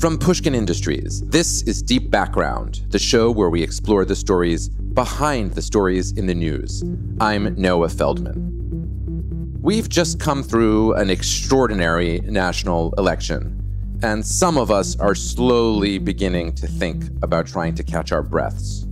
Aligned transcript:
From 0.00 0.18
Pushkin 0.18 0.56
Industries, 0.56 1.22
this 1.22 1.62
is 1.62 1.80
Deep 1.80 2.10
Background, 2.10 2.84
the 2.88 2.98
show 2.98 3.30
where 3.30 3.48
we 3.48 3.62
explore 3.62 4.04
the 4.04 4.16
stories 4.16 4.68
behind 4.68 5.52
the 5.52 5.62
stories 5.62 6.10
in 6.12 6.26
the 6.26 6.34
news. 6.34 6.82
I'm 7.20 7.54
Noah 7.54 7.88
Feldman. 7.88 9.56
We've 9.62 9.88
just 9.88 10.18
come 10.18 10.42
through 10.42 10.94
an 10.94 11.10
extraordinary 11.10 12.18
national 12.24 12.92
election, 12.98 13.98
and 14.02 14.26
some 14.26 14.58
of 14.58 14.70
us 14.70 14.98
are 14.98 15.14
slowly 15.14 15.98
beginning 15.98 16.54
to 16.56 16.66
think 16.66 17.04
about 17.22 17.46
trying 17.46 17.76
to 17.76 17.84
catch 17.84 18.10
our 18.10 18.22
breaths. 18.22 18.86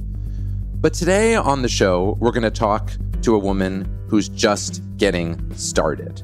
But 0.81 0.95
today 0.95 1.35
on 1.35 1.63
the 1.63 1.69
show, 1.69 2.17
we're 2.21 2.31
going 2.31 2.43
to 2.45 2.51
talk 2.51 2.93
to 3.23 3.35
a 3.35 3.39
woman 3.39 4.07
who's 4.09 4.29
just 4.29 4.81
getting 4.99 5.53
started. 5.57 6.23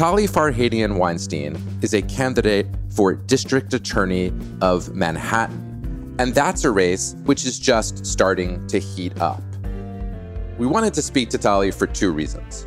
Tali 0.00 0.26
Farhadian 0.26 0.96
Weinstein 0.96 1.62
is 1.82 1.92
a 1.92 2.00
candidate 2.00 2.66
for 2.88 3.12
District 3.12 3.74
Attorney 3.74 4.32
of 4.62 4.94
Manhattan, 4.94 6.16
and 6.18 6.34
that's 6.34 6.64
a 6.64 6.70
race 6.70 7.14
which 7.26 7.44
is 7.44 7.58
just 7.58 8.06
starting 8.06 8.66
to 8.68 8.78
heat 8.78 9.20
up. 9.20 9.42
We 10.56 10.66
wanted 10.66 10.94
to 10.94 11.02
speak 11.02 11.28
to 11.28 11.38
Tali 11.38 11.70
for 11.70 11.86
two 11.86 12.12
reasons. 12.12 12.64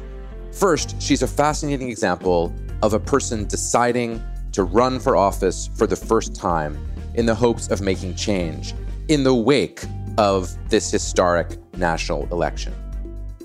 First, 0.52 1.02
she's 1.02 1.24
a 1.24 1.28
fascinating 1.28 1.90
example 1.90 2.54
of 2.84 2.94
a 2.94 3.00
person 3.00 3.48
deciding 3.48 4.22
to 4.52 4.64
run 4.64 5.00
for 5.00 5.18
office 5.18 5.72
for 5.76 5.88
the 5.88 5.96
first 5.96 6.36
time 6.36 6.78
in 7.16 7.26
the 7.26 7.34
hopes 7.34 7.68
of 7.70 7.82
making 7.82 8.14
change 8.14 8.76
in 9.08 9.24
the 9.24 9.34
wake 9.34 9.84
of 10.20 10.56
this 10.70 10.92
historic 10.92 11.58
national 11.78 12.28
election. 12.32 12.76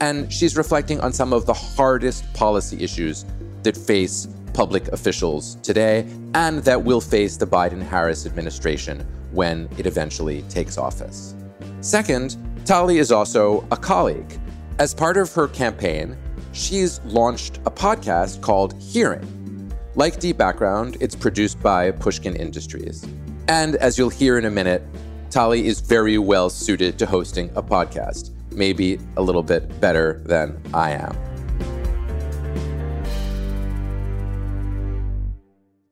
And 0.03 0.31
she's 0.31 0.59
reflecting 0.59 1.01
on 1.01 1.15
some 1.15 1.33
of 1.33 1.47
the 1.47 1.55
hardest 1.55 2.31
policy 2.35 2.85
issues 2.85 3.25
that 3.63 3.77
face 3.77 4.29
public 4.53 4.89
officials 4.89 5.57
today 5.63 6.07
and 6.35 6.59
that 6.65 6.83
will 6.83 7.01
face 7.01 7.37
the 7.37 7.47
Biden 7.47 7.83
Harris 7.83 8.27
administration 8.27 9.07
when 9.33 9.69
it 9.79 9.87
eventually 9.87 10.43
takes 10.43 10.79
office. 10.79 11.35
Second, 11.81 12.37
Tali 12.65 12.99
is 12.99 13.13
also 13.13 13.67
a 13.71 13.77
colleague. 13.77 14.39
As 14.79 14.95
part 14.95 15.17
of 15.17 15.33
her 15.33 15.49
campaign, 15.49 16.17
she's 16.53 17.01
launched 17.05 17.59
a 17.67 17.71
podcast 17.71 18.41
called 18.41 18.81
Hearing. 18.83 19.73
Like 19.95 20.21
Deep 20.21 20.37
Background, 20.37 20.97
it's 21.01 21.17
produced 21.17 21.61
by 21.61 21.91
Pushkin 21.91 22.37
Industries. 22.37 23.07
And 23.49 23.77
as 23.77 23.97
you'll 23.97 24.11
hear 24.11 24.39
in 24.39 24.45
a 24.45 24.51
minute, 24.51 24.83
Tali 25.31 25.67
is 25.67 25.81
very 25.81 26.19
well 26.19 26.51
suited 26.51 26.99
to 26.99 27.07
hosting 27.07 27.51
a 27.55 27.63
podcast, 27.63 28.31
maybe 28.51 28.99
a 29.17 29.23
little 29.23 29.43
bit 29.43 29.81
better 29.81 30.21
than 30.25 30.61
I 30.73 30.93
am. 30.93 31.28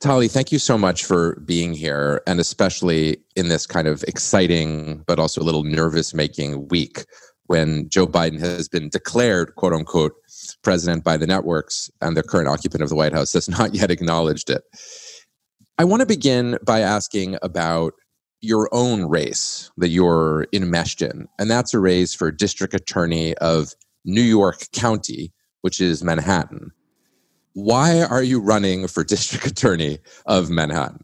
Tali, 0.00 0.28
thank 0.28 0.52
you 0.52 0.58
so 0.58 0.76
much 0.76 1.04
for 1.04 1.40
being 1.46 1.72
here, 1.72 2.22
and 2.26 2.38
especially 2.38 3.16
in 3.34 3.48
this 3.48 3.66
kind 3.66 3.88
of 3.88 4.02
exciting 4.04 5.02
but 5.06 5.18
also 5.18 5.40
a 5.40 5.44
little 5.44 5.64
nervous 5.64 6.12
making 6.12 6.68
week 6.68 7.06
when 7.46 7.88
Joe 7.88 8.06
Biden 8.06 8.38
has 8.40 8.68
been 8.68 8.88
declared, 8.88 9.54
quote 9.54 9.72
unquote, 9.72 10.12
president 10.62 11.02
by 11.02 11.16
the 11.16 11.26
networks, 11.26 11.90
and 12.00 12.16
the 12.16 12.22
current 12.22 12.48
occupant 12.48 12.82
of 12.82 12.88
the 12.88 12.94
White 12.94 13.12
House 13.12 13.32
has 13.32 13.48
not 13.58 13.74
yet 13.74 13.90
acknowledged 13.90 14.50
it. 14.50 14.64
I 15.78 15.84
want 15.84 16.00
to 16.00 16.06
begin 16.06 16.58
by 16.62 16.80
asking 16.80 17.38
about 17.42 17.94
your 18.42 18.68
own 18.72 19.06
race 19.06 19.70
that 19.78 19.88
you're 19.88 20.46
enmeshed 20.52 21.00
in, 21.00 21.26
and 21.38 21.50
that's 21.50 21.72
a 21.72 21.80
race 21.80 22.14
for 22.14 22.30
district 22.30 22.74
attorney 22.74 23.34
of 23.38 23.72
New 24.04 24.22
York 24.22 24.60
County, 24.72 25.32
which 25.62 25.80
is 25.80 26.04
Manhattan. 26.04 26.70
Why 27.56 28.02
are 28.02 28.22
you 28.22 28.38
running 28.38 28.86
for 28.86 29.02
district 29.02 29.46
attorney 29.50 30.00
of 30.26 30.50
Manhattan? 30.50 31.02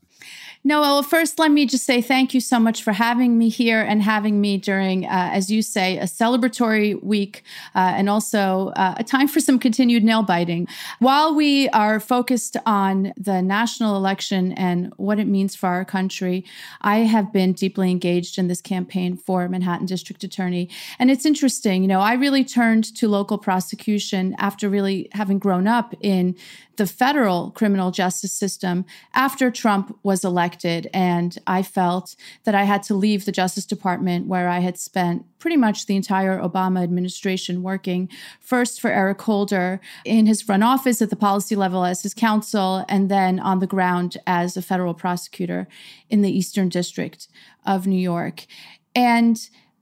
No, 0.65 0.81
well, 0.81 1.03
first, 1.03 1.41
let 1.41 1.51
me 1.51 1.67
just 1.67 1.85
say 1.85 2.01
thank 2.01 2.35
you 2.35 2.41
so 2.41 2.61
much 2.61 2.85
for 2.85 2.93
having 2.93 3.37
me 3.37 3.49
here 3.49 3.81
and 3.81 4.01
having 4.01 4.41
me 4.41 4.59
during, 4.59 5.07
uh, 5.07 5.31
as 5.33 5.51
you 5.51 5.61
say, 5.61 5.99
a 5.99 6.05
celebratory 6.05 7.03
week 7.03 7.43
uh, 7.75 7.95
and 7.97 8.09
also 8.09 8.69
uh, 8.77 8.95
a 8.97 9.03
time 9.03 9.27
for 9.27 9.41
some 9.41 9.59
continued 9.59 10.05
nail 10.05 10.23
biting. 10.23 10.69
While 11.01 11.35
we 11.35 11.69
are 11.71 11.99
focused 11.99 12.57
on 12.65 13.13
the 13.17 13.43
national 13.43 13.97
election 13.97 14.53
and 14.53 14.93
what 14.99 15.19
it 15.19 15.27
means 15.27 15.57
for 15.57 15.67
our 15.67 15.85
country, 15.85 16.45
I 16.81 16.99
have 16.99 17.33
been 17.33 17.55
deeply 17.55 17.91
engaged 17.91 18.39
in 18.39 18.47
this 18.47 18.61
campaign 18.61 19.17
for 19.17 19.49
Manhattan 19.49 19.87
District 19.87 20.23
Attorney. 20.23 20.71
And 21.01 21.11
it's 21.11 21.27
interesting, 21.27 21.83
you 21.83 21.89
know, 21.89 22.01
I 22.01 22.13
really 22.15 22.45
turned 22.45 22.85
to 22.99 23.09
local 23.09 23.37
prosecution 23.37 24.37
after 24.39 24.69
really 24.69 25.09
having 25.11 25.41
grown 25.41 25.67
up 25.67 25.93
in 26.01 26.37
the 26.77 26.87
federal 26.87 27.51
criminal 27.51 27.91
justice 27.91 28.33
system 28.33 28.85
after 29.15 29.51
Trump 29.51 29.97
was 30.03 30.25
elected. 30.25 30.89
And 30.95 31.39
I 31.47 31.63
felt 31.63 32.17
that 32.45 32.55
I 32.55 32.65
had 32.65 32.83
to 32.85 32.95
leave 32.95 33.25
the 33.25 33.33
Justice 33.33 33.67
Department, 33.67 34.27
where 34.27 34.49
I 34.49 34.61
had 34.61 34.79
spent 34.79 35.25
pretty 35.39 35.57
much 35.57 35.87
the 35.87 35.97
entire 35.97 36.41
Obama 36.41 36.83
administration 36.83 37.63
working 37.63 38.09
first 38.41 38.81
for 38.81 38.91
Eric 38.91 39.21
Holder 39.21 39.81
in 40.05 40.27
his 40.27 40.41
front 40.41 40.65
office 40.65 41.03
at 41.03 41.11
the 41.11 41.17
policy 41.17 41.57
level 41.57 41.85
as 41.85 42.03
his 42.03 42.15
counsel, 42.15 42.85
and 42.89 43.11
then 43.11 43.39
on 43.41 43.59
the 43.59 43.67
ground 43.67 44.17
as 44.27 44.57
a 44.57 44.63
federal 44.63 44.95
prosecutor 44.95 45.69
in 46.09 46.23
the 46.23 46.31
Eastern 46.31 46.69
District 46.69 47.29
of 47.67 47.87
New 47.87 48.01
York. 48.01 48.47
And 48.95 49.39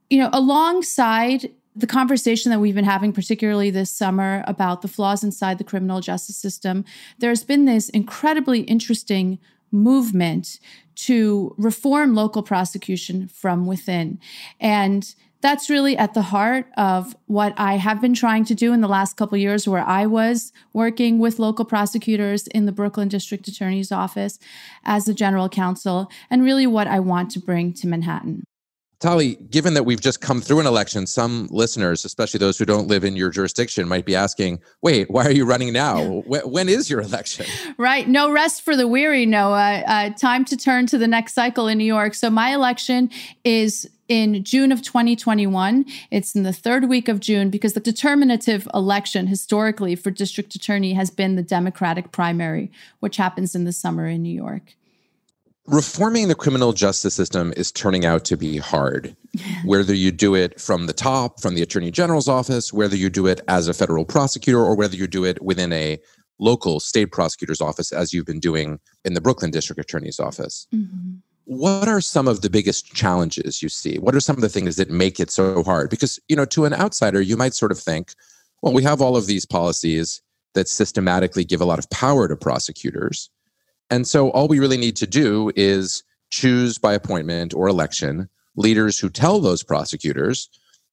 you 0.09 0.17
know, 0.17 0.29
alongside 0.33 1.49
the 1.75 1.87
conversation 1.87 2.51
that 2.51 2.59
we've 2.59 2.75
been 2.75 2.83
having, 2.83 3.13
particularly 3.13 3.69
this 3.69 3.89
summer, 3.89 4.43
about 4.47 4.81
the 4.81 4.87
flaws 4.87 5.23
inside 5.23 5.57
the 5.57 5.63
criminal 5.63 6.01
justice 6.01 6.37
system, 6.37 6.83
there's 7.19 7.43
been 7.43 7.65
this 7.65 7.89
incredibly 7.89 8.61
interesting 8.61 9.39
movement 9.71 10.59
to 10.95 11.55
reform 11.57 12.13
local 12.13 12.43
prosecution 12.43 13.27
from 13.27 13.65
within. 13.65 14.19
And 14.59 15.15
that's 15.41 15.69
really 15.69 15.97
at 15.97 16.13
the 16.13 16.21
heart 16.21 16.67
of 16.77 17.15
what 17.25 17.53
I 17.57 17.77
have 17.77 17.99
been 17.99 18.13
trying 18.13 18.45
to 18.45 18.55
do 18.55 18.73
in 18.73 18.81
the 18.81 18.87
last 18.87 19.17
couple 19.17 19.37
years 19.37 19.67
where 19.67 19.83
I 19.83 20.05
was 20.05 20.53
working 20.73 21.17
with 21.17 21.39
local 21.39 21.65
prosecutors 21.65 22.47
in 22.47 22.65
the 22.65 22.71
Brooklyn 22.71 23.07
District 23.07 23.47
Attorney's 23.47 23.91
office 23.91 24.37
as 24.83 25.05
the 25.05 25.13
general 25.13 25.49
counsel 25.49 26.11
and 26.29 26.43
really 26.43 26.67
what 26.67 26.87
I 26.87 26.99
want 26.99 27.31
to 27.31 27.39
bring 27.39 27.73
to 27.73 27.87
Manhattan. 27.87 28.43
Tali, 29.01 29.35
given 29.49 29.73
that 29.73 29.83
we've 29.83 29.99
just 29.99 30.21
come 30.21 30.41
through 30.41 30.59
an 30.59 30.67
election, 30.67 31.07
some 31.07 31.47
listeners, 31.49 32.05
especially 32.05 32.37
those 32.37 32.59
who 32.59 32.65
don't 32.65 32.87
live 32.87 33.03
in 33.03 33.15
your 33.15 33.31
jurisdiction, 33.31 33.87
might 33.87 34.05
be 34.05 34.15
asking, 34.15 34.61
wait, 34.83 35.09
why 35.09 35.25
are 35.25 35.31
you 35.31 35.43
running 35.43 35.73
now? 35.73 36.21
when, 36.27 36.69
is 36.69 36.89
your 36.89 37.01
election? 37.01 37.45
Right. 37.77 38.07
No 38.07 38.31
rest 38.31 38.61
for 38.61 38.75
the 38.75 38.87
weary, 38.87 39.25
Noah. 39.25 39.83
Uh, 39.87 40.09
time 40.11 40.45
to 40.45 40.57
turn 40.57 40.85
to 40.87 40.99
the 40.99 41.07
next 41.07 41.33
cycle 41.33 41.67
in 41.67 41.79
New 41.79 41.85
York. 41.85 42.13
So 42.13 42.29
my 42.29 42.53
election 42.53 43.09
is 43.43 43.89
in 44.07 44.43
June 44.43 44.71
of 44.71 44.83
2021. 44.83 45.85
It's 46.11 46.35
in 46.35 46.43
the 46.43 46.53
third 46.53 46.87
week 46.89 47.07
of 47.07 47.19
June 47.19 47.49
because 47.49 47.73
the 47.73 47.79
determinative 47.79 48.67
election 48.73 49.25
historically 49.25 49.95
for 49.95 50.11
district 50.11 50.53
attorney 50.53 50.93
has 50.93 51.09
been 51.09 51.35
the 51.35 51.41
Democratic 51.41 52.11
primary, 52.11 52.71
which 52.99 53.17
happens 53.17 53.55
in 53.55 53.63
the 53.63 53.73
summer 53.73 54.07
in 54.07 54.21
New 54.21 54.33
York 54.33 54.75
reforming 55.67 56.27
the 56.27 56.35
criminal 56.35 56.73
justice 56.73 57.13
system 57.13 57.53
is 57.55 57.71
turning 57.71 58.05
out 58.05 58.25
to 58.25 58.37
be 58.37 58.57
hard. 58.57 59.15
whether 59.65 59.93
you 59.93 60.11
do 60.11 60.35
it 60.35 60.59
from 60.59 60.87
the 60.87 60.93
top, 60.93 61.39
from 61.39 61.55
the 61.55 61.61
attorney 61.61 61.91
general's 61.91 62.27
office, 62.27 62.73
whether 62.73 62.95
you 62.95 63.09
do 63.09 63.27
it 63.27 63.41
as 63.47 63.67
a 63.67 63.73
federal 63.73 64.05
prosecutor, 64.05 64.59
or 64.59 64.75
whether 64.75 64.95
you 64.95 65.07
do 65.07 65.23
it 65.23 65.41
within 65.41 65.71
a 65.71 65.99
local 66.39 66.79
state 66.79 67.11
prosecutor's 67.11 67.61
office, 67.61 67.91
as 67.91 68.13
you've 68.13 68.25
been 68.25 68.39
doing 68.39 68.79
in 69.05 69.13
the 69.13 69.21
Brooklyn 69.21 69.51
district 69.51 69.79
attorney's 69.79 70.19
office. 70.19 70.67
Mm-hmm. 70.73 71.17
What 71.45 71.87
are 71.87 72.01
some 72.01 72.27
of 72.27 72.41
the 72.41 72.49
biggest 72.49 72.93
challenges 72.93 73.61
you 73.61 73.69
see? 73.69 73.97
What 73.97 74.15
are 74.15 74.19
some 74.19 74.35
of 74.35 74.41
the 74.41 74.49
things 74.49 74.75
that 74.75 74.89
make 74.89 75.19
it 75.19 75.31
so 75.31 75.63
hard? 75.63 75.89
Because, 75.89 76.19
you 76.27 76.35
know, 76.35 76.45
to 76.45 76.65
an 76.65 76.73
outsider, 76.73 77.21
you 77.21 77.37
might 77.37 77.53
sort 77.53 77.71
of 77.71 77.79
think, 77.79 78.13
well, 78.61 78.73
we 78.73 78.83
have 78.83 79.01
all 79.01 79.17
of 79.17 79.27
these 79.27 79.45
policies 79.45 80.21
that 80.53 80.67
systematically 80.67 81.43
give 81.43 81.61
a 81.61 81.65
lot 81.65 81.79
of 81.79 81.89
power 81.89 82.27
to 82.27 82.35
prosecutors 82.35 83.29
and 83.91 84.07
so 84.07 84.29
all 84.31 84.47
we 84.47 84.59
really 84.59 84.77
need 84.77 84.95
to 84.95 85.05
do 85.05 85.51
is 85.55 86.03
choose 86.31 86.77
by 86.77 86.93
appointment 86.93 87.53
or 87.53 87.67
election 87.67 88.29
leaders 88.55 88.97
who 88.97 89.09
tell 89.09 89.39
those 89.39 89.63
prosecutors, 89.63 90.49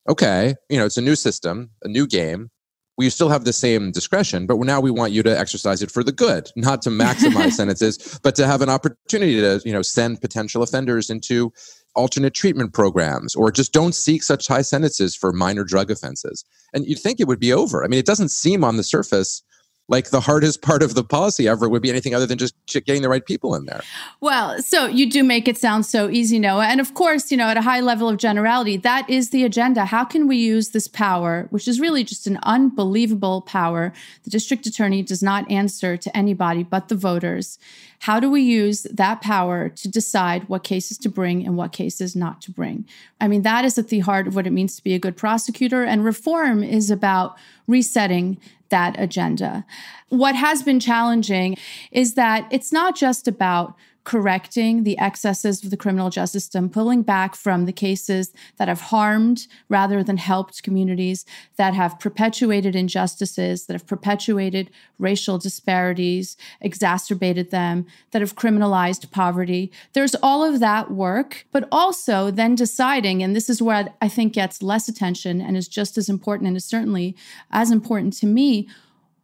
okay, 0.09 0.57
you 0.69 0.79
know, 0.79 0.85
it's 0.85 0.97
a 0.97 1.03
new 1.03 1.15
system, 1.15 1.71
a 1.85 1.89
new 1.89 2.07
game. 2.07 2.51
We 2.97 3.09
still 3.11 3.29
have 3.29 3.45
the 3.45 3.53
same 3.53 3.93
discretion, 3.93 4.47
but 4.47 4.59
now 4.59 4.81
we 4.81 4.91
want 4.91 5.13
you 5.13 5.23
to 5.23 5.39
exercise 5.39 5.83
it 5.83 5.91
for 5.93 6.03
the 6.03 6.11
good, 6.11 6.51
not 6.57 6.83
to 6.83 6.91
maximize 6.91 7.53
sentences, 7.61 8.19
but 8.25 8.35
to 8.35 8.47
have 8.47 8.61
an 8.61 8.69
opportunity 8.69 9.41
to, 9.41 9.63
you 9.65 9.73
know, 9.73 9.83
send 9.83 10.21
potential 10.21 10.65
offenders 10.65 11.09
into 11.09 11.53
alternate 11.95 12.35
treatment 12.35 12.73
programs 12.73 13.37
or 13.37 13.53
just 13.53 13.73
don't 13.73 13.95
seek 13.95 14.25
such 14.25 14.49
high 14.49 14.63
sentences 14.63 15.15
for 15.15 15.33
minor 15.33 15.63
drug 15.63 15.93
offenses. 15.93 16.45
And 16.75 16.85
you'd 16.87 16.99
think 16.99 17.21
it 17.21 17.29
would 17.29 17.39
be 17.39 17.53
over. 17.53 17.85
I 17.85 17.89
mean, 17.89 18.01
it 18.01 18.07
doesn't 18.07 18.31
seem 18.31 18.65
on 18.65 18.77
the 18.77 18.83
surface 18.83 19.43
like 19.89 20.11
the 20.11 20.21
hardest 20.21 20.61
part 20.61 20.83
of 20.83 20.95
the 20.95 21.03
policy 21.03 21.49
ever 21.49 21.69
would 21.69 21.81
be 21.81 21.89
anything 21.89 22.15
other 22.15 22.27
than 22.27 22.37
just 22.37 22.55
getting 22.67 23.01
the 23.01 23.09
right 23.09 23.25
people 23.25 23.55
in 23.55 23.65
there. 23.65 23.81
Well, 24.21 24.61
so 24.63 24.87
you 24.87 25.11
do 25.11 25.25
make 25.25 25.49
it 25.49 25.57
sound 25.57 25.87
so 25.87 26.11
easy, 26.11 26.39
Noah. 26.39 26.67
And 26.67 26.79
of 26.79 26.93
course, 26.93 27.31
you 27.31 27.37
know, 27.37 27.49
at 27.49 27.57
a 27.57 27.63
high 27.63 27.81
level 27.81 28.09
of 28.09 28.19
generality, 28.19 28.77
that 28.77 29.09
is 29.09 29.31
the 29.31 29.45
agenda. 29.45 29.87
How 29.87 30.05
can 30.05 30.29
we 30.29 30.37
use 30.37 30.71
this 30.71 30.89
power, 30.89 31.47
which 31.51 31.67
is 31.67 31.81
really 31.81 32.05
just 32.05 32.27
an 32.27 32.39
unbelievable 32.43 33.41
power? 33.43 33.93
The 34.25 34.31
district 34.31 34.67
attorney 34.67 35.03
does 35.03 35.23
not 35.23 35.51
answer 35.51 35.97
to 35.97 36.17
anybody 36.17 36.63
but 36.63 36.89
the 36.89 36.95
voters. 36.95 37.59
How 38.01 38.21
do 38.21 38.31
we 38.31 38.43
use 38.43 38.83
that 38.93 39.23
power 39.23 39.69
to 39.71 39.89
decide 39.89 40.49
what 40.49 40.63
cases 40.63 40.99
to 40.99 41.09
bring 41.09 41.45
and 41.45 41.57
what 41.57 41.73
cases 41.73 42.15
not 42.15 42.41
to 42.43 42.53
bring? 42.53 42.87
I 43.21 43.27
mean, 43.27 43.43
that 43.43 43.65
is 43.65 43.77
at 43.77 43.89
the 43.89 44.01
heart 44.01 44.29
of 44.29 44.37
what 44.37 44.47
it 44.47 44.53
means 44.53 44.77
to 44.77 44.85
be 44.85 44.95
a 44.95 45.01
good 45.01 45.17
prosecutor. 45.17 45.83
And 45.83 46.05
reform 46.05 46.63
is 46.63 46.91
about 46.91 47.37
resetting 47.67 48.39
that 48.71 48.99
agenda. 48.99 49.65
What 50.09 50.35
has 50.35 50.63
been 50.63 50.81
challenging 50.81 51.57
is 51.91 52.15
that 52.15 52.47
it's 52.51 52.73
not 52.73 52.97
just 52.97 53.29
about 53.29 53.75
correcting 54.09 54.85
the 54.85 54.99
excesses 54.99 55.63
of 55.63 55.69
the 55.69 55.77
criminal 55.77 56.09
justice 56.09 56.45
system, 56.45 56.71
pulling 56.71 57.03
back 57.03 57.35
from 57.35 57.67
the 57.67 57.73
cases 57.75 58.33
that 58.57 58.67
have 58.67 58.81
harmed 58.81 59.47
rather 59.69 60.03
than 60.03 60.17
helped 60.17 60.63
communities, 60.63 61.27
that 61.59 61.75
have 61.75 62.01
perpetuated 62.01 62.75
injustices, 62.75 63.67
that 63.67 63.75
have 63.75 63.87
perpetuated 63.87 64.71
racial 64.99 65.37
disparities, 65.37 66.39
exacerbated 66.63 67.51
them, 67.51 67.87
that 68.13 68.23
have 68.23 68.35
criminalized 68.35 69.11
poverty. 69.11 69.71
There's 69.93 70.15
all 70.23 70.43
of 70.43 70.59
that 70.59 70.91
work, 70.91 71.45
but 71.53 71.69
also 71.71 72.31
then 72.31 72.55
deciding, 72.55 73.23
and 73.23 73.37
this 73.37 73.51
is 73.51 73.61
where 73.61 73.93
I 74.01 74.09
think 74.09 74.33
gets 74.33 74.63
less 74.63 74.89
attention 74.89 75.43
and 75.43 75.55
is 75.55 75.69
just 75.69 75.99
as 75.99 76.09
important 76.09 76.49
and 76.49 76.57
is 76.57 76.65
certainly 76.65 77.15
as 77.51 77.71
important 77.71 78.15
to 78.15 78.27
me 78.27 78.69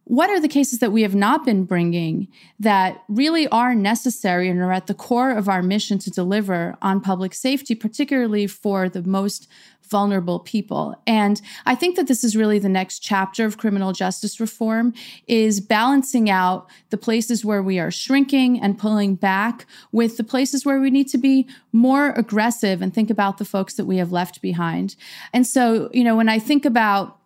what 0.05 0.29
are 0.29 0.39
the 0.39 0.47
cases 0.47 0.79
that 0.79 0.91
we 0.91 1.01
have 1.01 1.15
not 1.15 1.45
been 1.45 1.65
bringing 1.65 2.27
that 2.59 3.03
really 3.07 3.47
are 3.47 3.73
necessary 3.73 4.47
and 4.47 4.61
are 4.61 4.71
at 4.71 4.85
the 4.85 4.93
core 4.93 5.31
of 5.31 5.49
our 5.49 5.63
mission 5.63 5.97
to 5.99 6.11
deliver 6.11 6.77
on 6.81 7.01
public 7.01 7.33
safety, 7.33 7.73
particularly 7.73 8.45
for 8.45 8.87
the 8.87 9.01
most 9.01 9.47
vulnerable 9.81 10.39
people? 10.39 10.95
And 11.05 11.41
i 11.65 11.75
think 11.75 11.95
that 11.95 12.07
this 12.07 12.23
is 12.23 12.35
really 12.35 12.59
the 12.59 12.69
next 12.69 12.99
chapter 12.99 13.45
of 13.45 13.57
criminal 13.57 13.93
justice 13.93 14.39
reform 14.39 14.93
is 15.27 15.59
balancing 15.59 16.29
out 16.29 16.69
the 16.89 16.97
places 16.97 17.43
where 17.43 17.63
we 17.63 17.79
are 17.79 17.91
shrinking 17.91 18.59
and 18.59 18.77
pulling 18.77 19.15
back 19.15 19.65
with 19.91 20.17
the 20.17 20.23
places 20.23 20.65
where 20.65 20.79
we 20.79 20.91
need 20.91 21.07
to 21.09 21.17
be 21.17 21.47
more 21.71 22.11
aggressive 22.11 22.81
and 22.81 22.93
think 22.93 23.09
about 23.09 23.37
the 23.37 23.45
folks 23.45 23.73
that 23.75 23.85
we 23.85 23.97
have 23.97 24.11
left 24.11 24.41
behind. 24.41 24.95
And 25.33 25.47
so 25.47 25.89
you 25.93 26.03
know 26.03 26.15
when 26.15 26.29
i 26.29 26.37
think 26.37 26.63
about 26.65 27.19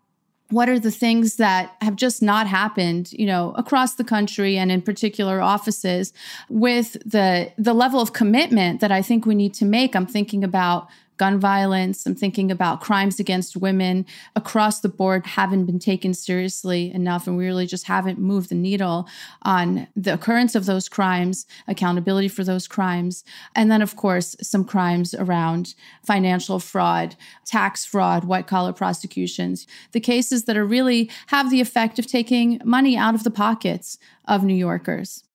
what 0.51 0.67
are 0.67 0.79
the 0.79 0.91
things 0.91 1.35
that 1.35 1.75
have 1.81 1.95
just 1.95 2.21
not 2.21 2.47
happened 2.47 3.11
you 3.13 3.25
know 3.25 3.53
across 3.57 3.95
the 3.95 4.03
country 4.03 4.57
and 4.57 4.71
in 4.71 4.81
particular 4.81 5.41
offices 5.41 6.13
with 6.49 6.93
the 7.05 7.51
the 7.57 7.73
level 7.73 7.99
of 7.99 8.13
commitment 8.13 8.81
that 8.81 8.91
i 8.91 9.01
think 9.01 9.25
we 9.25 9.35
need 9.35 9.53
to 9.53 9.65
make? 9.65 9.95
I'm 9.95 10.05
thinking 10.05 10.43
about 10.43 10.87
gun 11.19 11.39
violence. 11.39 12.05
I'm 12.05 12.15
thinking 12.15 12.49
about 12.49 12.79
crimes 12.79 13.19
against 13.19 13.57
women 13.57 14.05
across 14.35 14.79
the 14.79 14.89
board 14.89 15.27
haven't 15.27 15.65
been 15.65 15.77
taken 15.77 16.13
seriously 16.13 16.91
enough. 16.91 17.27
And 17.27 17.37
we 17.37 17.45
really 17.45 17.67
just 17.67 17.85
haven't 17.85 18.17
moved 18.17 18.49
the 18.49 18.55
needle 18.55 19.07
on 19.43 19.87
the 19.95 20.13
occurrence 20.13 20.55
of 20.55 20.65
those 20.65 20.89
crimes, 20.89 21.45
accountability 21.67 22.29
for 22.29 22.43
those 22.43 22.67
crimes. 22.67 23.23
And 23.53 23.69
then, 23.69 23.81
of 23.81 23.97
course, 23.97 24.35
some 24.41 24.63
crimes 24.63 25.13
around 25.13 25.75
financial 26.03 26.59
fraud, 26.59 27.17
tax 27.45 27.85
fraud, 27.85 28.23
white 28.23 28.47
collar 28.47 28.71
prosecutions, 28.71 29.67
the 29.91 29.99
cases 29.99 30.45
that 30.45 30.55
are 30.57 30.65
really 30.65 31.11
have 31.27 31.51
the 31.51 31.61
effect 31.61 31.99
of 31.99 32.07
taking 32.07 32.61
money 32.63 32.95
out 32.95 33.13
of 33.13 33.25
the 33.25 33.31
pockets 33.31 33.97
of 34.25 34.43
New 34.43 34.55
Yorkers. 34.55 35.25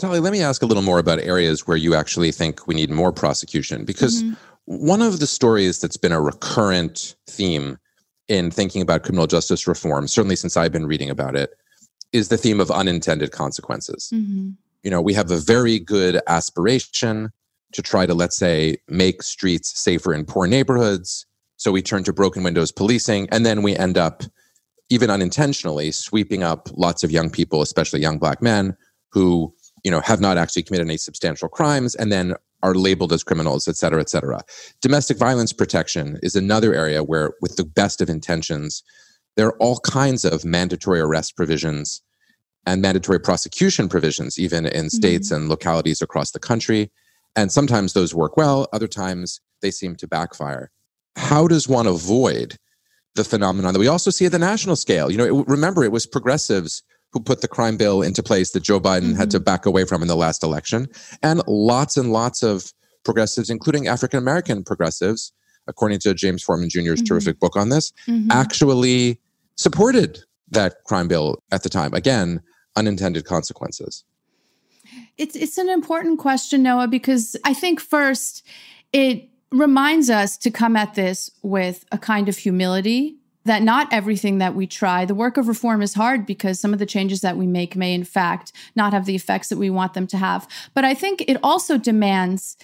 Tali, 0.00 0.18
let 0.18 0.32
me 0.32 0.40
ask 0.40 0.62
a 0.62 0.66
little 0.66 0.82
more 0.82 0.98
about 0.98 1.18
areas 1.20 1.66
where 1.66 1.76
you 1.76 1.94
actually 1.94 2.32
think 2.32 2.66
we 2.66 2.74
need 2.74 2.90
more 2.90 3.12
prosecution 3.12 3.84
because 3.84 4.22
mm-hmm. 4.22 4.34
One 4.70 5.02
of 5.02 5.18
the 5.18 5.26
stories 5.26 5.80
that's 5.80 5.96
been 5.96 6.12
a 6.12 6.20
recurrent 6.20 7.16
theme 7.28 7.76
in 8.28 8.52
thinking 8.52 8.82
about 8.82 9.02
criminal 9.02 9.26
justice 9.26 9.66
reform, 9.66 10.06
certainly 10.06 10.36
since 10.36 10.56
I've 10.56 10.70
been 10.70 10.86
reading 10.86 11.10
about 11.10 11.34
it, 11.34 11.50
is 12.12 12.28
the 12.28 12.36
theme 12.36 12.60
of 12.60 12.70
unintended 12.70 13.32
consequences. 13.32 14.12
Mm-hmm. 14.14 14.50
You 14.84 14.90
know, 14.92 15.00
we 15.00 15.12
have 15.14 15.28
a 15.32 15.38
very 15.38 15.80
good 15.80 16.20
aspiration 16.28 17.32
to 17.72 17.82
try 17.82 18.06
to, 18.06 18.14
let's 18.14 18.36
say, 18.36 18.76
make 18.86 19.24
streets 19.24 19.76
safer 19.76 20.14
in 20.14 20.24
poor 20.24 20.46
neighborhoods. 20.46 21.26
So 21.56 21.72
we 21.72 21.82
turn 21.82 22.04
to 22.04 22.12
broken 22.12 22.44
windows 22.44 22.70
policing, 22.70 23.28
and 23.30 23.44
then 23.44 23.62
we 23.62 23.74
end 23.76 23.98
up, 23.98 24.22
even 24.88 25.10
unintentionally, 25.10 25.90
sweeping 25.90 26.44
up 26.44 26.68
lots 26.76 27.02
of 27.02 27.10
young 27.10 27.28
people, 27.28 27.60
especially 27.60 28.02
young 28.02 28.20
black 28.20 28.40
men, 28.40 28.76
who 29.10 29.52
you 29.82 29.90
know 29.90 30.00
have 30.00 30.20
not 30.20 30.38
actually 30.38 30.62
committed 30.62 30.86
any 30.86 30.96
substantial 30.96 31.48
crimes 31.48 31.96
and 31.96 32.12
then 32.12 32.36
are 32.62 32.74
labeled 32.74 33.12
as 33.12 33.22
criminals, 33.22 33.68
et 33.68 33.76
cetera, 33.76 34.00
et 34.00 34.10
cetera. 34.10 34.40
Domestic 34.80 35.16
violence 35.16 35.52
protection 35.52 36.18
is 36.22 36.36
another 36.36 36.74
area 36.74 37.02
where, 37.02 37.32
with 37.40 37.56
the 37.56 37.64
best 37.64 38.00
of 38.00 38.10
intentions, 38.10 38.82
there 39.36 39.46
are 39.46 39.56
all 39.58 39.80
kinds 39.80 40.24
of 40.24 40.44
mandatory 40.44 41.00
arrest 41.00 41.36
provisions 41.36 42.02
and 42.66 42.82
mandatory 42.82 43.18
prosecution 43.18 43.88
provisions, 43.88 44.38
even 44.38 44.66
in 44.66 44.86
mm-hmm. 44.86 44.88
states 44.88 45.30
and 45.30 45.48
localities 45.48 46.02
across 46.02 46.32
the 46.32 46.38
country. 46.38 46.90
And 47.36 47.50
sometimes 47.50 47.92
those 47.92 48.14
work 48.14 48.36
well, 48.36 48.68
other 48.72 48.88
times 48.88 49.40
they 49.62 49.70
seem 49.70 49.96
to 49.96 50.08
backfire. 50.08 50.70
How 51.16 51.46
does 51.46 51.68
one 51.68 51.86
avoid 51.86 52.56
the 53.14 53.24
phenomenon 53.24 53.72
that 53.72 53.80
we 53.80 53.88
also 53.88 54.10
see 54.10 54.26
at 54.26 54.32
the 54.32 54.38
national 54.38 54.76
scale? 54.76 55.10
You 55.10 55.18
know, 55.18 55.40
it, 55.40 55.48
remember, 55.48 55.84
it 55.84 55.92
was 55.92 56.06
progressives 56.06 56.82
who 57.12 57.20
put 57.20 57.40
the 57.40 57.48
crime 57.48 57.76
bill 57.76 58.02
into 58.02 58.22
place 58.22 58.52
that 58.52 58.62
Joe 58.62 58.80
Biden 58.80 59.00
mm-hmm. 59.00 59.14
had 59.16 59.30
to 59.32 59.38
mm-hmm. 59.38 59.44
back 59.44 59.66
away 59.66 59.84
from 59.84 60.02
in 60.02 60.08
the 60.08 60.16
last 60.16 60.42
election. 60.42 60.88
And 61.22 61.42
lots 61.46 61.96
and 61.96 62.12
lots 62.12 62.42
of 62.42 62.72
progressives, 63.04 63.50
including 63.50 63.88
African 63.88 64.18
American 64.18 64.62
progressives, 64.64 65.32
according 65.66 65.98
to 66.00 66.14
James 66.14 66.42
Forman 66.42 66.68
Jr.'s 66.68 66.82
mm-hmm. 66.82 67.04
terrific 67.04 67.40
book 67.40 67.56
on 67.56 67.68
this, 67.68 67.92
mm-hmm. 68.06 68.30
actually 68.30 69.20
supported 69.56 70.20
that 70.50 70.84
crime 70.84 71.08
bill 71.08 71.42
at 71.52 71.62
the 71.62 71.68
time. 71.68 71.92
Again, 71.94 72.40
unintended 72.76 73.24
consequences. 73.24 74.04
It's 75.18 75.36
it's 75.36 75.58
an 75.58 75.68
important 75.68 76.18
question, 76.18 76.62
Noah, 76.62 76.88
because 76.88 77.36
I 77.44 77.54
think 77.54 77.80
first 77.80 78.46
it 78.92 79.28
reminds 79.52 80.10
us 80.10 80.36
to 80.38 80.50
come 80.50 80.76
at 80.76 80.94
this 80.94 81.30
with 81.42 81.84
a 81.92 81.98
kind 81.98 82.28
of 82.28 82.36
humility 82.36 83.19
that 83.50 83.64
not 83.64 83.92
everything 83.92 84.38
that 84.38 84.54
we 84.54 84.64
try, 84.64 85.04
the 85.04 85.12
work 85.12 85.36
of 85.36 85.48
reform 85.48 85.82
is 85.82 85.94
hard 85.94 86.24
because 86.24 86.60
some 86.60 86.72
of 86.72 86.78
the 86.78 86.86
changes 86.86 87.20
that 87.20 87.36
we 87.36 87.48
make 87.48 87.74
may, 87.74 87.92
in 87.92 88.04
fact, 88.04 88.52
not 88.76 88.92
have 88.92 89.06
the 89.06 89.16
effects 89.16 89.48
that 89.48 89.58
we 89.58 89.68
want 89.68 89.92
them 89.92 90.06
to 90.06 90.16
have. 90.16 90.46
But 90.72 90.84
I 90.84 90.94
think 90.94 91.24
it 91.26 91.36
also 91.42 91.76
demands 91.76 92.56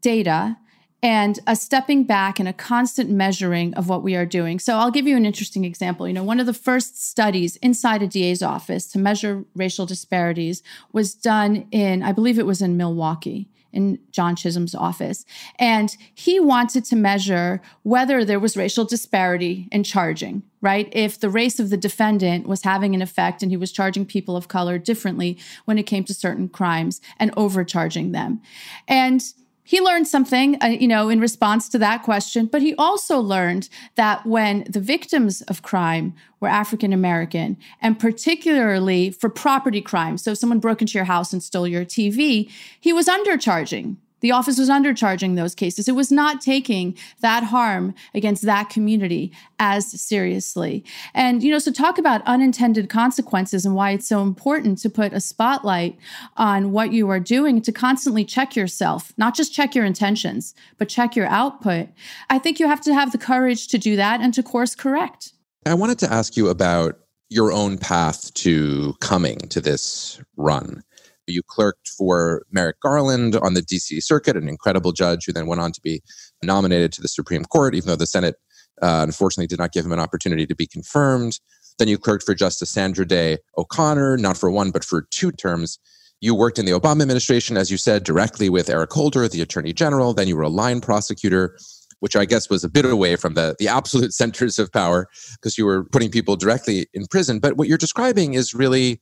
data 0.00 0.56
and 1.00 1.38
a 1.46 1.54
stepping 1.54 2.02
back 2.02 2.40
and 2.40 2.48
a 2.48 2.52
constant 2.52 3.08
measuring 3.08 3.72
of 3.74 3.88
what 3.88 4.02
we 4.02 4.16
are 4.16 4.26
doing. 4.26 4.58
So 4.58 4.74
I'll 4.74 4.90
give 4.90 5.06
you 5.06 5.16
an 5.16 5.24
interesting 5.24 5.64
example. 5.64 6.08
You 6.08 6.14
know, 6.14 6.24
one 6.24 6.40
of 6.40 6.46
the 6.46 6.54
first 6.54 7.08
studies 7.08 7.54
inside 7.58 8.02
a 8.02 8.08
DA's 8.08 8.42
office 8.42 8.88
to 8.88 8.98
measure 8.98 9.44
racial 9.54 9.86
disparities 9.86 10.60
was 10.92 11.14
done 11.14 11.68
in, 11.70 12.02
I 12.02 12.10
believe 12.10 12.36
it 12.36 12.46
was 12.46 12.60
in 12.60 12.76
Milwaukee 12.76 13.48
in 13.72 13.98
John 14.10 14.36
Chisholm's 14.36 14.74
office. 14.74 15.24
And 15.58 15.96
he 16.14 16.40
wanted 16.40 16.84
to 16.86 16.96
measure 16.96 17.60
whether 17.82 18.24
there 18.24 18.40
was 18.40 18.56
racial 18.56 18.84
disparity 18.84 19.68
in 19.70 19.84
charging, 19.84 20.42
right? 20.60 20.88
If 20.92 21.20
the 21.20 21.30
race 21.30 21.60
of 21.60 21.70
the 21.70 21.76
defendant 21.76 22.46
was 22.46 22.62
having 22.62 22.94
an 22.94 23.02
effect 23.02 23.42
and 23.42 23.50
he 23.50 23.56
was 23.56 23.72
charging 23.72 24.06
people 24.06 24.36
of 24.36 24.48
color 24.48 24.78
differently 24.78 25.38
when 25.64 25.78
it 25.78 25.84
came 25.84 26.04
to 26.04 26.14
certain 26.14 26.48
crimes 26.48 27.00
and 27.18 27.32
overcharging 27.36 28.12
them. 28.12 28.40
And 28.88 29.22
he 29.70 29.80
learned 29.80 30.08
something, 30.08 30.60
uh, 30.60 30.66
you 30.66 30.88
know, 30.88 31.08
in 31.08 31.20
response 31.20 31.68
to 31.68 31.78
that 31.78 32.02
question, 32.02 32.46
but 32.46 32.60
he 32.60 32.74
also 32.74 33.20
learned 33.20 33.68
that 33.94 34.26
when 34.26 34.64
the 34.68 34.80
victims 34.80 35.42
of 35.42 35.62
crime 35.62 36.12
were 36.40 36.48
African 36.48 36.92
American, 36.92 37.56
and 37.80 37.96
particularly 37.96 39.10
for 39.10 39.30
property 39.30 39.80
crime, 39.80 40.18
so 40.18 40.32
if 40.32 40.38
someone 40.38 40.58
broke 40.58 40.80
into 40.80 40.98
your 40.98 41.04
house 41.04 41.32
and 41.32 41.40
stole 41.40 41.68
your 41.68 41.84
TV, 41.84 42.50
he 42.80 42.92
was 42.92 43.06
undercharging 43.06 43.94
the 44.20 44.32
office 44.32 44.58
was 44.58 44.68
undercharging 44.68 45.36
those 45.36 45.54
cases. 45.54 45.88
It 45.88 45.94
was 45.94 46.10
not 46.12 46.40
taking 46.40 46.96
that 47.20 47.44
harm 47.44 47.94
against 48.14 48.42
that 48.42 48.70
community 48.70 49.32
as 49.58 49.90
seriously. 50.00 50.84
And, 51.14 51.42
you 51.42 51.50
know, 51.50 51.58
so 51.58 51.72
talk 51.72 51.98
about 51.98 52.22
unintended 52.26 52.88
consequences 52.88 53.66
and 53.66 53.74
why 53.74 53.92
it's 53.92 54.08
so 54.08 54.22
important 54.22 54.78
to 54.78 54.90
put 54.90 55.12
a 55.12 55.20
spotlight 55.20 55.98
on 56.36 56.72
what 56.72 56.92
you 56.92 57.08
are 57.08 57.20
doing 57.20 57.62
to 57.62 57.72
constantly 57.72 58.24
check 58.24 58.56
yourself, 58.56 59.12
not 59.16 59.34
just 59.34 59.54
check 59.54 59.74
your 59.74 59.84
intentions, 59.84 60.54
but 60.78 60.88
check 60.88 61.16
your 61.16 61.26
output. 61.26 61.88
I 62.28 62.38
think 62.38 62.60
you 62.60 62.66
have 62.66 62.80
to 62.82 62.94
have 62.94 63.12
the 63.12 63.18
courage 63.18 63.68
to 63.68 63.78
do 63.78 63.96
that 63.96 64.20
and 64.20 64.32
to 64.34 64.42
course 64.42 64.74
correct. 64.74 65.32
I 65.66 65.74
wanted 65.74 65.98
to 66.00 66.12
ask 66.12 66.36
you 66.36 66.48
about 66.48 66.98
your 67.28 67.52
own 67.52 67.78
path 67.78 68.32
to 68.34 68.94
coming 69.00 69.38
to 69.38 69.60
this 69.60 70.20
run. 70.36 70.82
You 71.30 71.42
clerked 71.42 71.88
for 71.88 72.44
Merrick 72.50 72.80
Garland 72.80 73.36
on 73.36 73.54
the 73.54 73.62
DC 73.62 74.02
Circuit, 74.02 74.36
an 74.36 74.48
incredible 74.48 74.92
judge 74.92 75.26
who 75.26 75.32
then 75.32 75.46
went 75.46 75.60
on 75.60 75.72
to 75.72 75.80
be 75.80 76.02
nominated 76.42 76.92
to 76.92 77.02
the 77.02 77.08
Supreme 77.08 77.44
Court, 77.44 77.74
even 77.74 77.88
though 77.88 77.96
the 77.96 78.06
Senate 78.06 78.36
uh, 78.82 79.00
unfortunately 79.06 79.46
did 79.46 79.58
not 79.58 79.72
give 79.72 79.84
him 79.84 79.92
an 79.92 80.00
opportunity 80.00 80.46
to 80.46 80.54
be 80.54 80.66
confirmed. 80.66 81.38
Then 81.78 81.88
you 81.88 81.98
clerked 81.98 82.24
for 82.24 82.34
Justice 82.34 82.70
Sandra 82.70 83.06
Day 83.06 83.38
O'Connor, 83.56 84.18
not 84.18 84.36
for 84.36 84.50
one, 84.50 84.70
but 84.70 84.84
for 84.84 85.02
two 85.10 85.32
terms. 85.32 85.78
You 86.20 86.34
worked 86.34 86.58
in 86.58 86.66
the 86.66 86.72
Obama 86.72 87.00
administration, 87.00 87.56
as 87.56 87.70
you 87.70 87.78
said, 87.78 88.04
directly 88.04 88.50
with 88.50 88.68
Eric 88.68 88.92
Holder, 88.92 89.26
the 89.26 89.40
attorney 89.40 89.72
general. 89.72 90.12
Then 90.12 90.28
you 90.28 90.36
were 90.36 90.42
a 90.42 90.50
line 90.50 90.82
prosecutor, 90.82 91.56
which 92.00 92.14
I 92.14 92.26
guess 92.26 92.50
was 92.50 92.62
a 92.62 92.68
bit 92.68 92.84
away 92.84 93.16
from 93.16 93.34
the, 93.34 93.56
the 93.58 93.68
absolute 93.68 94.12
centers 94.20 94.58
of 94.58 94.70
power 94.70 95.08
because 95.34 95.56
you 95.56 95.64
were 95.64 95.84
putting 95.84 96.10
people 96.10 96.36
directly 96.36 96.86
in 96.92 97.06
prison. 97.06 97.38
But 97.38 97.56
what 97.56 97.68
you're 97.68 97.78
describing 97.78 98.34
is 98.34 98.52
really 98.52 99.00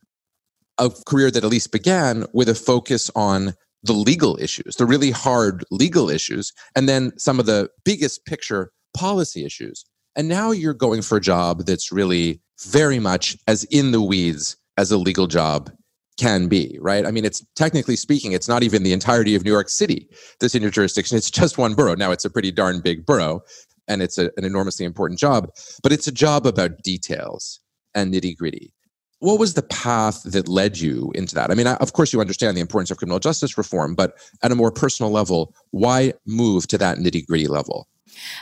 a 0.78 0.90
career 1.06 1.30
that 1.30 1.44
at 1.44 1.50
least 1.50 1.73
began 1.73 2.25
with 2.32 2.49
a 2.49 2.54
focus 2.54 3.11
on 3.14 3.54
the 3.82 3.92
legal 3.92 4.37
issues, 4.40 4.76
the 4.76 4.87
really 4.87 5.11
hard 5.11 5.64
legal 5.70 6.11
issues, 6.11 6.52
and 6.75 6.88
then 6.88 7.16
some 7.18 7.38
of 7.38 7.47
the 7.47 7.68
biggest 7.85 8.25
picture 8.25 8.73
policy 8.94 9.44
issues. 9.44 9.85
And 10.16 10.28
now 10.28 10.50
you're 10.50 10.75
going 10.75 11.02
for 11.02 11.18
a 11.18 11.20
job 11.20 11.64
that's 11.66 11.92
really 11.92 12.40
very 12.64 12.99
much 12.99 13.37
as 13.47 13.64
in 13.64 13.92
the 13.92 14.02
weeds 14.02 14.56
as 14.76 14.90
a 14.90 14.99
legal 14.99 15.26
job 15.26 15.70
can 16.18 16.49
be, 16.49 16.76
right? 16.80 17.06
I 17.06 17.12
mean, 17.12 17.25
it's 17.25 17.44
technically 17.54 17.94
speaking, 17.94 18.32
it's 18.32 18.49
not 18.49 18.64
even 18.64 18.82
the 18.82 18.92
entirety 18.92 19.37
of 19.37 19.44
New 19.44 19.52
York 19.52 19.68
City 19.68 20.08
that's 20.40 20.56
in 20.56 20.62
your 20.62 20.73
jurisdiction. 20.73 21.16
It's 21.16 21.30
just 21.30 21.58
one 21.58 21.75
borough. 21.75 21.94
Now, 21.94 22.11
it's 22.11 22.25
a 22.25 22.30
pretty 22.30 22.50
darn 22.50 22.80
big 22.80 23.06
borough 23.06 23.40
and 23.87 24.02
it's 24.02 24.18
a, 24.18 24.25
an 24.37 24.44
enormously 24.44 24.85
important 24.85 25.20
job, 25.20 25.49
but 25.82 25.92
it's 25.92 26.08
a 26.08 26.12
job 26.12 26.47
about 26.47 26.82
details 26.82 27.61
and 27.94 28.12
nitty 28.12 28.37
gritty 28.37 28.73
what 29.20 29.38
was 29.38 29.54
the 29.54 29.62
path 29.62 30.22
that 30.25 30.48
led 30.48 30.78
you 30.78 31.10
into 31.14 31.34
that? 31.34 31.50
I 31.50 31.54
mean, 31.54 31.66
of 31.66 31.92
course, 31.92 32.12
you 32.12 32.20
understand 32.20 32.56
the 32.56 32.60
importance 32.60 32.90
of 32.90 32.98
criminal 32.98 33.18
justice 33.18 33.58
reform, 33.58 33.94
but 33.94 34.14
at 34.42 34.52
a 34.52 34.54
more 34.54 34.70
personal 34.70 35.10
level, 35.10 35.54
why 35.70 36.12
move 36.26 36.68
to 36.68 36.78
that 36.78 36.98
nitty 36.98 37.26
gritty 37.26 37.48
level? 37.48 37.88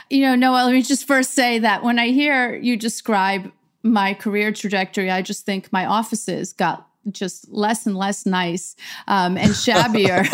You 0.09 0.21
know, 0.21 0.35
Noah, 0.35 0.65
let 0.65 0.73
me 0.73 0.81
just 0.81 1.07
first 1.07 1.33
say 1.33 1.59
that 1.59 1.83
when 1.83 1.99
I 1.99 2.09
hear 2.09 2.55
you 2.55 2.77
describe 2.77 3.51
my 3.83 4.13
career 4.13 4.51
trajectory, 4.51 5.09
I 5.09 5.21
just 5.21 5.45
think 5.45 5.71
my 5.71 5.85
offices 5.85 6.53
got 6.53 6.87
just 7.11 7.49
less 7.49 7.85
and 7.85 7.95
less 7.95 8.25
nice 8.25 8.75
um, 9.07 9.37
and 9.37 9.51
shabbier 9.51 10.25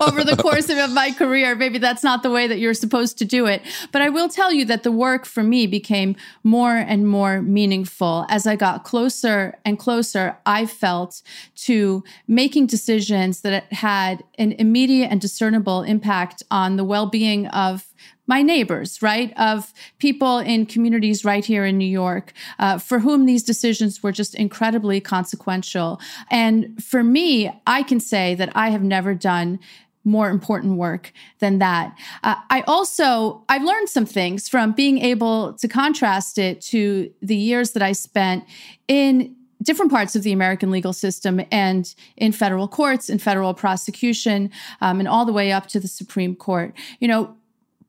over 0.08 0.24
the 0.24 0.36
course 0.36 0.68
of 0.68 0.90
my 0.92 1.10
career. 1.12 1.54
Maybe 1.54 1.78
that's 1.78 2.02
not 2.02 2.22
the 2.22 2.30
way 2.30 2.46
that 2.46 2.58
you're 2.58 2.74
supposed 2.74 3.18
to 3.18 3.24
do 3.24 3.46
it. 3.46 3.62
But 3.92 4.02
I 4.02 4.08
will 4.08 4.28
tell 4.28 4.52
you 4.52 4.64
that 4.66 4.82
the 4.82 4.92
work 4.92 5.24
for 5.24 5.42
me 5.42 5.66
became 5.66 6.16
more 6.42 6.76
and 6.76 7.06
more 7.06 7.42
meaningful. 7.42 8.26
As 8.28 8.46
I 8.46 8.56
got 8.56 8.84
closer 8.84 9.58
and 9.64 9.78
closer, 9.78 10.36
I 10.46 10.66
felt 10.66 11.22
to 11.56 12.04
making 12.26 12.66
decisions 12.66 13.40
that 13.42 13.72
had 13.72 14.24
an 14.38 14.52
immediate 14.52 15.08
and 15.10 15.20
discernible 15.20 15.82
impact 15.82 16.42
on 16.50 16.76
the 16.76 16.84
well 16.84 17.06
being 17.06 17.46
of 17.48 17.86
my 18.28 18.42
neighbors, 18.42 19.02
right? 19.02 19.32
Of 19.36 19.72
people 19.98 20.38
in 20.38 20.66
communities 20.66 21.24
right 21.24 21.44
here 21.44 21.64
in 21.64 21.76
New 21.76 21.84
York 21.84 22.32
uh, 22.60 22.78
for 22.78 23.00
whom 23.00 23.26
these 23.26 23.42
decisions 23.42 24.02
were 24.02 24.12
just 24.12 24.36
incredibly 24.36 25.00
consequential. 25.00 26.00
And 26.30 26.82
for 26.82 27.02
me, 27.02 27.50
I 27.66 27.82
can 27.82 27.98
say 27.98 28.36
that 28.36 28.52
I 28.54 28.68
have 28.68 28.82
never 28.82 29.14
done 29.14 29.58
more 30.04 30.30
important 30.30 30.76
work 30.76 31.12
than 31.40 31.58
that. 31.58 31.96
Uh, 32.22 32.36
I 32.50 32.62
also 32.62 33.44
I've 33.48 33.64
learned 33.64 33.88
some 33.88 34.06
things 34.06 34.48
from 34.48 34.72
being 34.72 34.98
able 34.98 35.54
to 35.54 35.68
contrast 35.68 36.38
it 36.38 36.60
to 36.62 37.12
the 37.20 37.36
years 37.36 37.72
that 37.72 37.82
I 37.82 37.92
spent 37.92 38.44
in 38.86 39.34
different 39.62 39.90
parts 39.90 40.14
of 40.14 40.22
the 40.22 40.32
American 40.32 40.70
legal 40.70 40.92
system 40.92 41.40
and 41.50 41.94
in 42.16 42.32
federal 42.32 42.68
courts, 42.68 43.10
in 43.10 43.18
federal 43.18 43.52
prosecution, 43.54 44.50
um, 44.80 45.00
and 45.00 45.08
all 45.08 45.24
the 45.24 45.32
way 45.32 45.52
up 45.52 45.66
to 45.66 45.80
the 45.80 45.88
Supreme 45.88 46.34
Court. 46.34 46.72
You 47.00 47.08
know, 47.08 47.36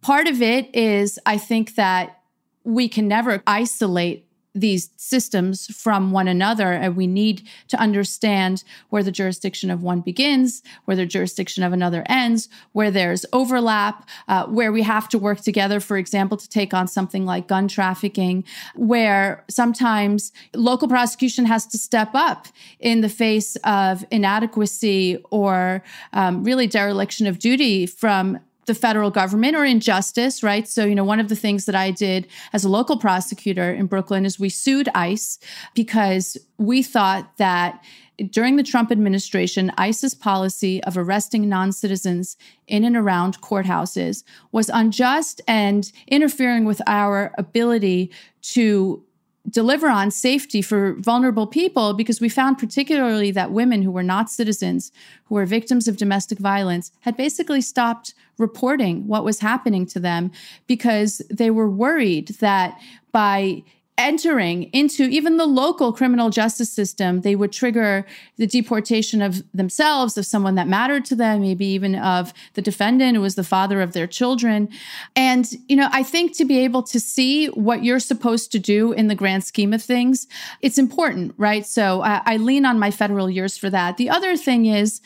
Part 0.02 0.28
of 0.28 0.42
it 0.42 0.74
is, 0.76 1.20
I 1.26 1.38
think 1.38 1.76
that 1.76 2.22
we 2.64 2.88
can 2.88 3.08
never 3.08 3.42
isolate 3.48 4.26
these 4.56 4.90
systems 4.98 5.68
from 5.68 6.12
one 6.12 6.28
another 6.28 6.72
and 6.72 6.96
we 6.96 7.06
need 7.06 7.48
to 7.68 7.78
understand 7.78 8.64
where 8.90 9.04
the 9.04 9.12
jurisdiction 9.12 9.70
of 9.70 9.84
one 9.84 10.02
begins 10.02 10.64
where 10.86 10.98
the 10.98 11.06
jurisdiction 11.06 11.64
of 11.64 11.72
another 11.72 12.04
ends 12.08 12.50
where 12.72 12.90
there's 12.90 13.28
overlap 13.32 14.10
uh, 14.28 14.46
where 14.48 14.72
we 14.72 14.82
have 14.82 15.08
to 15.08 15.20
work 15.20 15.40
together 15.42 15.80
for 15.80 15.98
example 15.98 16.36
to 16.36 16.50
take 16.50 16.74
on 16.74 16.88
something 16.88 17.26
like 17.26 17.48
gun 17.48 17.68
trafficking 17.68 18.44
where 18.76 19.46
sometimes 19.50 20.32
local 20.56 20.88
prosecution 20.88 21.46
has 21.46 21.68
to 21.68 21.78
step 21.78 22.10
up 22.16 22.48
in 22.80 23.02
the 23.02 23.10
face 23.10 23.56
of 23.64 24.04
inadequacy 24.10 25.24
or 25.30 25.84
um, 26.14 26.44
really 26.44 26.66
dereliction 26.66 27.28
of 27.28 27.38
duty 27.38 27.86
from 27.86 28.40
the 28.70 28.76
federal 28.76 29.10
government 29.10 29.56
or 29.56 29.66
injustice, 29.66 30.44
right? 30.44 30.68
So, 30.68 30.86
you 30.86 30.94
know, 30.94 31.04
one 31.04 31.20
of 31.20 31.28
the 31.28 31.36
things 31.36 31.66
that 31.66 31.74
I 31.74 31.90
did 31.90 32.28
as 32.54 32.64
a 32.64 32.70
local 32.70 32.98
prosecutor 32.98 33.74
in 33.74 33.88
Brooklyn 33.88 34.28
is 34.28 34.40
we 34.40 34.50
sued 34.50 34.88
ICE 34.94 35.40
because 35.74 36.38
we 36.60 36.84
thought 36.84 37.36
that 37.38 37.84
during 38.30 38.58
the 38.58 38.64
Trump 38.64 38.92
administration, 38.92 39.72
ICE's 39.80 40.14
policy 40.14 40.84
of 40.84 41.00
arresting 41.00 41.50
non 41.50 41.72
citizens 41.72 42.38
in 42.68 42.84
and 42.84 42.96
around 42.96 43.42
courthouses 43.42 44.24
was 44.52 44.70
unjust 44.70 45.42
and 45.48 45.92
interfering 46.08 46.66
with 46.66 46.80
our 46.86 47.34
ability 47.40 48.12
to 48.42 49.04
deliver 49.50 49.88
on 49.88 50.12
safety 50.12 50.62
for 50.62 50.94
vulnerable 51.00 51.48
people 51.48 51.94
because 51.94 52.22
we 52.22 52.30
found 52.30 52.58
particularly 52.58 53.32
that 53.32 53.52
women 53.52 53.82
who 53.82 53.92
were 53.92 54.04
not 54.04 54.30
citizens, 54.30 54.92
who 55.26 55.36
were 55.36 55.46
victims 55.46 55.88
of 55.88 55.98
domestic 55.98 56.40
violence, 56.40 56.92
had 57.02 57.18
basically 57.18 57.62
stopped 57.62 58.14
reporting 58.38 59.08
what 59.08 59.24
was 59.24 59.40
happening 59.40 59.86
to 59.86 60.00
them 60.00 60.32
because 60.68 61.22
they 61.30 61.52
were 61.52 61.70
worried 61.70 62.30
that 62.40 62.80
by 63.12 63.64
entering 64.00 64.64
into 64.72 65.04
even 65.04 65.36
the 65.36 65.46
local 65.46 65.92
criminal 65.92 66.30
justice 66.30 66.72
system, 66.72 67.22
they 67.22 67.36
would 67.36 67.52
trigger 67.52 68.06
the 68.38 68.48
deportation 68.48 69.22
of 69.22 69.44
themselves, 69.54 70.18
of 70.18 70.26
someone 70.26 70.56
that 70.56 70.68
mattered 70.68 71.04
to 71.06 71.16
them, 71.16 71.42
maybe 71.42 71.66
even 71.66 71.96
of 71.96 72.34
the 72.54 72.62
defendant 72.62 73.18
who 73.18 73.22
was 73.22 73.36
the 73.36 73.44
father 73.44 73.82
of 73.82 73.92
their 73.92 74.08
children. 74.08 74.70
And, 75.18 75.52
you 75.68 75.76
know, 75.76 75.90
I 75.92 76.02
think 76.02 76.36
to 76.38 76.46
be 76.46 76.60
able 76.60 76.82
to 76.84 77.00
see 77.00 77.48
what 77.48 77.84
you're 77.84 78.00
supposed 78.00 78.54
to 78.54 78.60
do 78.60 78.94
in 78.94 79.08
the 79.08 79.16
grand 79.16 79.44
scheme 79.44 79.74
of 79.74 79.84
things, 79.84 80.28
it's 80.62 80.78
important, 80.78 81.34
right? 81.38 81.66
So 81.66 82.02
I, 82.02 82.22
I 82.26 82.38
lean 82.38 82.66
on 82.66 82.80
my 82.80 82.92
federal 82.92 83.30
years 83.30 83.58
for 83.58 83.70
that. 83.70 83.98
The 83.98 84.10
other 84.10 84.38
thing 84.38 84.66
is, 84.66 85.02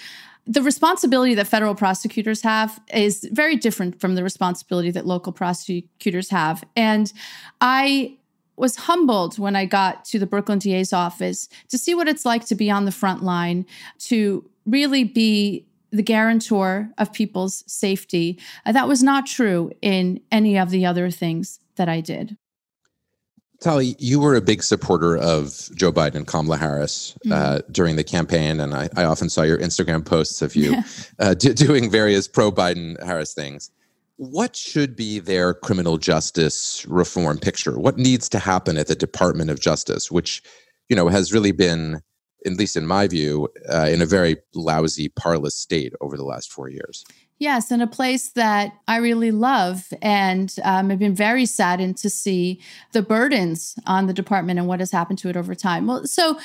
the 0.46 0.62
responsibility 0.62 1.36
that 1.36 1.48
federal 1.48 1.74
prosecutors 1.74 2.42
have 2.42 2.80
is 2.94 3.28
very 3.32 3.56
different 3.56 4.02
from 4.02 4.16
the 4.16 4.24
responsibility 4.24 4.92
that 4.92 5.08
local 5.08 5.32
prosecutors 5.32 6.30
have. 6.30 6.66
And 6.76 7.14
I 7.62 8.18
was 8.56 8.76
humbled 8.76 9.40
when 9.40 9.56
I 9.56 9.66
got 9.66 10.06
to 10.06 10.20
the 10.20 10.26
Brooklyn 10.26 10.60
DA's 10.60 10.94
office 10.94 11.50
to 11.70 11.78
see 11.78 11.96
what 11.96 12.08
it's 12.08 12.26
like 12.26 12.46
to 12.48 12.56
be 12.56 12.70
on 12.70 12.86
the 12.86 12.92
front 12.92 13.24
line, 13.24 13.66
to 14.00 14.50
really 14.66 15.04
be 15.04 15.66
the 15.92 16.04
guarantor 16.04 16.90
of 16.98 17.14
people's 17.14 17.64
safety. 17.68 18.40
Uh, 18.66 18.72
that 18.72 18.88
was 18.88 19.04
not 19.04 19.26
true 19.26 19.72
in 19.82 20.20
any 20.32 20.58
of 20.58 20.72
the 20.72 20.86
other 20.86 21.10
things 21.12 21.60
that 21.76 21.88
I 21.88 22.02
did. 22.02 22.38
Tali, 23.64 23.96
you 23.98 24.20
were 24.20 24.36
a 24.36 24.42
big 24.42 24.62
supporter 24.62 25.16
of 25.16 25.70
Joe 25.74 25.92
Biden 25.92 26.16
and 26.16 26.28
Kamala 26.28 26.58
Harris 26.58 27.16
uh, 27.28 27.30
mm-hmm. 27.30 27.72
during 27.72 27.96
the 27.96 28.04
campaign, 28.04 28.60
and 28.60 28.74
I, 28.74 28.90
I, 28.98 29.06
often 29.06 29.30
saw 29.30 29.44
your 29.44 29.58
Instagram 29.58 30.04
posts 30.04 30.42
of 30.42 30.54
you 30.54 30.84
uh, 31.20 31.34
d- 31.34 31.54
doing 31.54 31.90
various 31.90 32.28
pro 32.28 32.52
Biden 32.52 33.02
Harris 33.02 33.34
things. 33.34 33.72
What 34.18 34.56
should 34.56 34.96
be 34.96 35.20
their 35.20 35.54
criminal 35.54 35.98
justice 35.98 36.86
reform 36.88 37.40
picture? 37.40 37.80
What 37.80 37.98
needs 37.98 38.30
to 38.30 38.40
happen 38.40 38.78
at 38.78 38.88
the 38.88 38.96
Department 38.96 39.50
of 39.50 39.60
Justice, 39.60 40.12
which 40.12 40.42
you 40.90 40.96
know 40.96 41.08
has 41.08 41.34
really 41.34 41.52
been, 41.52 42.02
at 42.46 42.54
least 42.54 42.78
in 42.78 42.86
my 42.86 43.08
view, 43.08 43.50
uh, 43.72 43.88
in 43.90 44.02
a 44.02 44.06
very 44.06 44.38
lousy, 44.54 45.10
parlous 45.10 45.56
state 45.56 45.94
over 46.00 46.16
the 46.16 46.26
last 46.26 46.52
four 46.52 46.70
years? 46.70 47.04
Yes, 47.40 47.72
in 47.72 47.82
a 47.82 47.88
place 47.88 48.30
that 48.30 48.72
I 48.88 48.98
really 48.98 49.32
love. 49.32 49.92
And 50.02 50.56
um, 50.64 50.92
I've 50.92 51.00
been 51.00 51.16
very 51.16 51.46
saddened 51.46 51.98
to 51.98 52.10
see 52.10 52.62
the 52.94 53.02
burdens 53.02 53.76
on 53.86 54.06
the 54.08 54.14
department 54.14 54.60
and 54.60 54.68
what 54.68 54.80
has 54.80 54.92
happened 54.92 55.20
to 55.20 55.30
it 55.30 55.36
over 55.36 55.56
time. 55.56 55.88
Well, 55.88 56.06
so, 56.06 56.40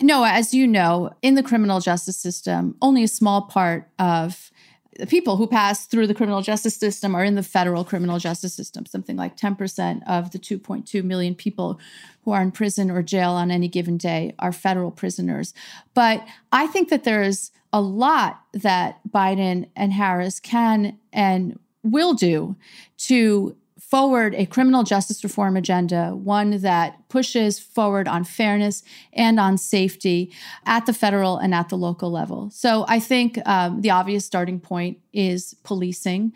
Noah, 0.00 0.30
as 0.30 0.54
you 0.54 0.66
know, 0.66 1.10
in 1.22 1.34
the 1.34 1.42
criminal 1.42 1.78
justice 1.78 2.16
system, 2.16 2.74
only 2.80 3.04
a 3.04 3.08
small 3.08 3.42
part 3.42 3.88
of 3.98 4.50
the 4.98 5.06
people 5.06 5.36
who 5.36 5.46
pass 5.46 5.86
through 5.86 6.06
the 6.06 6.14
criminal 6.14 6.42
justice 6.42 6.76
system 6.76 7.14
are 7.14 7.24
in 7.24 7.36
the 7.36 7.42
federal 7.42 7.84
criminal 7.84 8.18
justice 8.18 8.54
system. 8.54 8.86
Something 8.86 9.16
like 9.16 9.36
10% 9.36 10.02
of 10.06 10.32
the 10.32 10.38
2.2 10.38 11.04
million 11.04 11.34
people 11.34 11.78
who 12.24 12.32
are 12.32 12.42
in 12.42 12.50
prison 12.50 12.90
or 12.90 13.02
jail 13.02 13.30
on 13.30 13.50
any 13.50 13.68
given 13.68 13.96
day 13.96 14.34
are 14.38 14.52
federal 14.52 14.90
prisoners. 14.90 15.54
But 15.94 16.26
I 16.50 16.66
think 16.66 16.88
that 16.88 17.04
there's 17.04 17.52
a 17.72 17.80
lot 17.80 18.42
that 18.52 19.00
Biden 19.08 19.68
and 19.76 19.92
Harris 19.92 20.40
can 20.40 20.98
and 21.12 21.58
will 21.82 22.14
do 22.14 22.56
to 22.98 23.56
forward 23.90 24.36
a 24.36 24.46
criminal 24.46 24.84
justice 24.84 25.24
reform 25.24 25.56
agenda, 25.56 26.14
one 26.14 26.60
that 26.62 27.08
pushes 27.08 27.58
forward 27.58 28.06
on 28.06 28.22
fairness 28.22 28.84
and 29.12 29.40
on 29.40 29.58
safety 29.58 30.32
at 30.64 30.86
the 30.86 30.92
federal 30.92 31.38
and 31.38 31.52
at 31.52 31.68
the 31.70 31.76
local 31.76 32.08
level. 32.08 32.48
So 32.52 32.84
I 32.86 33.00
think 33.00 33.40
um, 33.46 33.80
the 33.80 33.90
obvious 33.90 34.24
starting 34.24 34.60
point 34.60 34.98
is 35.12 35.54
policing. 35.64 36.32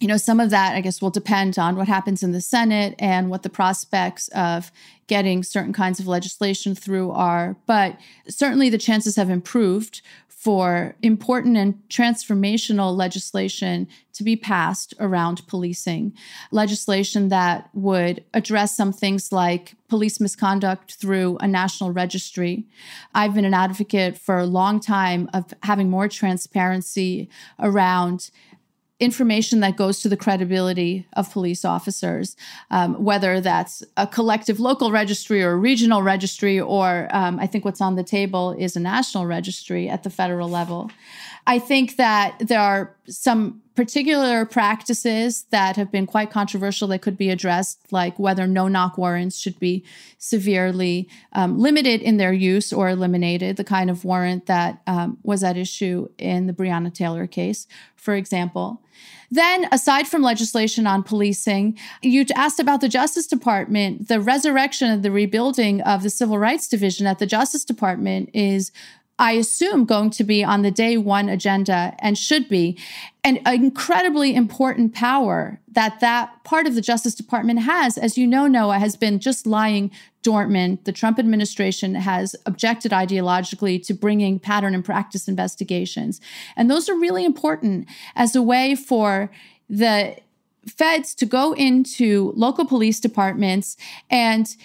You 0.00 0.08
know, 0.08 0.18
some 0.18 0.38
of 0.38 0.50
that, 0.50 0.74
I 0.74 0.82
guess, 0.82 1.00
will 1.00 1.08
depend 1.08 1.58
on 1.58 1.76
what 1.76 1.88
happens 1.88 2.22
in 2.22 2.32
the 2.32 2.42
Senate 2.42 2.94
and 2.98 3.30
what 3.30 3.42
the 3.42 3.48
prospects 3.48 4.28
of 4.28 4.70
getting 5.06 5.42
certain 5.42 5.72
kinds 5.72 5.98
of 5.98 6.06
legislation 6.06 6.74
through 6.74 7.10
are. 7.12 7.56
But 7.64 7.98
certainly 8.28 8.68
the 8.68 8.76
chances 8.76 9.16
have 9.16 9.30
improved 9.30 10.02
for 10.38 10.94
important 11.02 11.56
and 11.56 11.74
transformational 11.88 12.96
legislation 12.96 13.88
to 14.12 14.22
be 14.22 14.36
passed 14.36 14.94
around 15.00 15.44
policing. 15.48 16.12
Legislation 16.52 17.28
that 17.28 17.68
would 17.74 18.22
address 18.34 18.76
some 18.76 18.92
things 18.92 19.32
like 19.32 19.74
police 19.88 20.20
misconduct 20.20 20.94
through 20.94 21.36
a 21.40 21.48
national 21.48 21.90
registry. 21.90 22.64
I've 23.16 23.34
been 23.34 23.44
an 23.44 23.52
advocate 23.52 24.16
for 24.16 24.38
a 24.38 24.46
long 24.46 24.78
time 24.78 25.28
of 25.34 25.52
having 25.64 25.90
more 25.90 26.08
transparency 26.08 27.28
around 27.58 28.30
information 29.00 29.60
that 29.60 29.76
goes 29.76 30.00
to 30.00 30.08
the 30.08 30.16
credibility 30.16 31.06
of 31.12 31.30
police 31.32 31.64
officers, 31.64 32.36
um, 32.70 33.02
whether 33.02 33.40
that's 33.40 33.84
a 33.96 34.06
collective 34.06 34.58
local 34.58 34.90
registry 34.90 35.42
or 35.42 35.52
a 35.52 35.56
regional 35.56 36.02
registry, 36.02 36.58
or 36.58 37.08
um, 37.12 37.38
I 37.38 37.46
think 37.46 37.64
what's 37.64 37.80
on 37.80 37.94
the 37.94 38.02
table 38.02 38.52
is 38.58 38.74
a 38.74 38.80
national 38.80 39.26
registry 39.26 39.88
at 39.88 40.02
the 40.02 40.10
federal 40.10 40.48
level. 40.48 40.90
I 41.48 41.58
think 41.58 41.96
that 41.96 42.40
there 42.40 42.60
are 42.60 42.94
some 43.08 43.62
particular 43.74 44.44
practices 44.44 45.44
that 45.50 45.76
have 45.76 45.90
been 45.90 46.04
quite 46.04 46.30
controversial 46.30 46.88
that 46.88 47.00
could 47.00 47.16
be 47.16 47.30
addressed, 47.30 47.90
like 47.90 48.18
whether 48.18 48.46
no 48.46 48.68
knock 48.68 48.98
warrants 48.98 49.38
should 49.38 49.58
be 49.58 49.82
severely 50.18 51.08
um, 51.32 51.58
limited 51.58 52.02
in 52.02 52.18
their 52.18 52.34
use 52.34 52.70
or 52.70 52.90
eliminated, 52.90 53.56
the 53.56 53.64
kind 53.64 53.88
of 53.88 54.04
warrant 54.04 54.44
that 54.44 54.82
um, 54.86 55.16
was 55.22 55.42
at 55.42 55.56
issue 55.56 56.06
in 56.18 56.48
the 56.48 56.52
Breonna 56.52 56.92
Taylor 56.92 57.26
case, 57.26 57.66
for 57.96 58.14
example. 58.14 58.82
Then, 59.30 59.68
aside 59.72 60.08
from 60.08 60.22
legislation 60.22 60.86
on 60.86 61.02
policing, 61.02 61.78
you 62.02 62.24
asked 62.34 62.60
about 62.60 62.80
the 62.80 62.88
Justice 62.88 63.26
Department. 63.26 64.08
The 64.08 64.20
resurrection 64.20 64.90
and 64.90 65.02
the 65.02 65.10
rebuilding 65.10 65.82
of 65.82 66.02
the 66.02 66.10
Civil 66.10 66.38
Rights 66.38 66.66
Division 66.66 67.06
at 67.06 67.18
the 67.18 67.26
Justice 67.26 67.64
Department 67.64 68.30
is 68.32 68.72
I 69.18 69.32
assume, 69.32 69.84
going 69.84 70.10
to 70.10 70.24
be 70.24 70.44
on 70.44 70.62
the 70.62 70.70
day 70.70 70.96
one 70.96 71.28
agenda 71.28 71.94
and 71.98 72.16
should 72.16 72.48
be 72.48 72.78
an 73.24 73.40
incredibly 73.46 74.34
important 74.34 74.94
power 74.94 75.60
that 75.72 76.00
that 76.00 76.44
part 76.44 76.66
of 76.66 76.74
the 76.74 76.80
Justice 76.80 77.14
Department 77.14 77.60
has. 77.60 77.98
As 77.98 78.16
you 78.16 78.26
know, 78.26 78.46
Noah 78.46 78.78
has 78.78 78.96
been 78.96 79.18
just 79.18 79.46
lying 79.46 79.90
dormant. 80.22 80.84
The 80.84 80.92
Trump 80.92 81.18
administration 81.18 81.96
has 81.96 82.36
objected 82.46 82.92
ideologically 82.92 83.84
to 83.86 83.94
bringing 83.94 84.38
pattern 84.38 84.74
and 84.74 84.84
practice 84.84 85.26
investigations. 85.26 86.20
And 86.56 86.70
those 86.70 86.88
are 86.88 86.94
really 86.94 87.24
important 87.24 87.88
as 88.14 88.36
a 88.36 88.42
way 88.42 88.76
for 88.76 89.30
the 89.68 90.16
feds 90.66 91.14
to 91.16 91.26
go 91.26 91.54
into 91.54 92.32
local 92.36 92.64
police 92.64 93.00
departments 93.00 93.76
and 94.10 94.56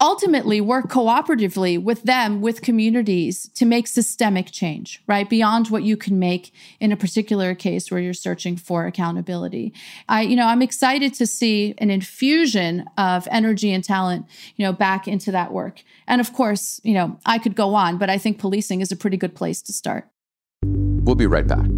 ultimately 0.00 0.60
work 0.60 0.88
cooperatively 0.88 1.82
with 1.82 2.02
them, 2.02 2.40
with 2.40 2.62
communities 2.62 3.48
to 3.54 3.64
make 3.64 3.86
systemic 3.86 4.50
change, 4.50 5.02
right? 5.06 5.28
Beyond 5.28 5.70
what 5.70 5.82
you 5.82 5.96
can 5.96 6.18
make 6.18 6.52
in 6.80 6.92
a 6.92 6.96
particular 6.96 7.54
case 7.54 7.90
where 7.90 8.00
you're 8.00 8.14
searching 8.14 8.56
for 8.56 8.86
accountability. 8.86 9.72
I, 10.08 10.22
you 10.22 10.36
know, 10.36 10.46
I'm 10.46 10.62
excited 10.62 11.14
to 11.14 11.26
see 11.26 11.74
an 11.78 11.90
infusion 11.90 12.84
of 12.96 13.26
energy 13.30 13.72
and 13.72 13.82
talent, 13.82 14.26
you 14.56 14.64
know, 14.64 14.72
back 14.72 15.08
into 15.08 15.32
that 15.32 15.52
work. 15.52 15.82
And 16.06 16.20
of 16.20 16.32
course, 16.32 16.80
you 16.84 16.94
know, 16.94 17.18
I 17.26 17.38
could 17.38 17.54
go 17.54 17.74
on, 17.74 17.98
but 17.98 18.10
I 18.10 18.18
think 18.18 18.38
policing 18.38 18.80
is 18.80 18.92
a 18.92 18.96
pretty 18.96 19.16
good 19.16 19.34
place 19.34 19.62
to 19.62 19.72
start. 19.72 20.08
We'll 20.64 21.14
be 21.14 21.26
right 21.26 21.46
back. 21.46 21.77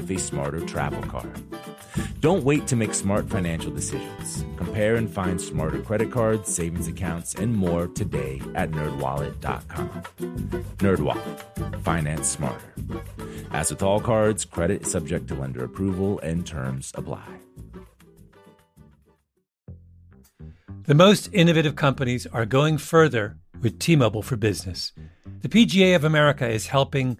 a 0.09 0.17
smarter 0.17 0.61
travel 0.61 1.03
card. 1.03 1.43
Don't 2.21 2.43
wait 2.43 2.67
to 2.67 2.75
make 2.75 2.93
smart 2.93 3.29
financial 3.29 3.71
decisions. 3.71 4.45
Compare 4.57 4.95
and 4.95 5.09
find 5.09 5.39
smarter 5.41 5.81
credit 5.81 6.11
cards, 6.11 6.53
savings 6.53 6.87
accounts, 6.87 7.35
and 7.35 7.55
more 7.55 7.87
today 7.87 8.41
at 8.55 8.71
nerdwallet.com. 8.71 9.89
Nerdwallet. 10.77 11.81
Finance 11.81 12.27
smarter. 12.27 12.73
As 13.51 13.69
with 13.69 13.83
all 13.83 13.99
cards, 13.99 14.45
credit 14.45 14.83
is 14.83 14.91
subject 14.91 15.27
to 15.27 15.35
lender 15.35 15.63
approval 15.63 16.19
and 16.19 16.47
terms 16.47 16.91
apply. 16.95 17.27
The 20.85 20.95
most 20.95 21.29
innovative 21.31 21.75
companies 21.75 22.25
are 22.27 22.45
going 22.45 22.77
further 22.77 23.37
with 23.61 23.79
T 23.79 23.95
Mobile 23.95 24.23
for 24.23 24.35
Business. 24.35 24.91
The 25.41 25.49
PGA 25.49 25.95
of 25.95 26.03
America 26.03 26.47
is 26.47 26.67
helping 26.67 27.19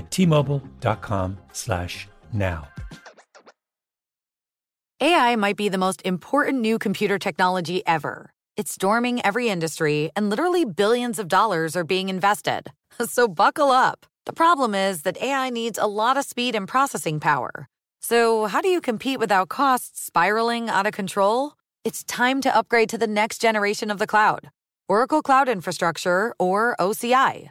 at 0.00 0.10
t-mobile.com/now. 0.10 2.68
AI 5.02 5.34
might 5.36 5.56
be 5.56 5.70
the 5.70 5.78
most 5.78 6.02
important 6.04 6.60
new 6.60 6.78
computer 6.78 7.18
technology 7.18 7.82
ever. 7.86 8.34
It's 8.56 8.74
storming 8.74 9.24
every 9.24 9.48
industry 9.48 10.10
and 10.14 10.28
literally 10.28 10.66
billions 10.66 11.18
of 11.18 11.28
dollars 11.28 11.74
are 11.76 11.84
being 11.84 12.08
invested. 12.08 12.72
So 13.06 13.26
buckle 13.26 13.70
up. 13.70 14.04
The 14.26 14.34
problem 14.34 14.74
is 14.74 15.02
that 15.02 15.16
AI 15.22 15.48
needs 15.48 15.78
a 15.78 15.86
lot 15.86 16.18
of 16.18 16.24
speed 16.24 16.54
and 16.54 16.68
processing 16.68 17.18
power. 17.18 17.66
So, 18.02 18.46
how 18.46 18.60
do 18.60 18.68
you 18.68 18.80
compete 18.80 19.18
without 19.18 19.48
costs 19.48 20.04
spiraling 20.04 20.68
out 20.68 20.86
of 20.86 20.92
control? 20.92 21.54
It's 21.82 22.04
time 22.04 22.42
to 22.42 22.54
upgrade 22.54 22.90
to 22.90 22.98
the 22.98 23.06
next 23.06 23.40
generation 23.40 23.90
of 23.90 23.98
the 23.98 24.06
cloud 24.06 24.50
Oracle 24.88 25.22
Cloud 25.22 25.48
Infrastructure, 25.48 26.34
or 26.38 26.76
OCI. 26.78 27.50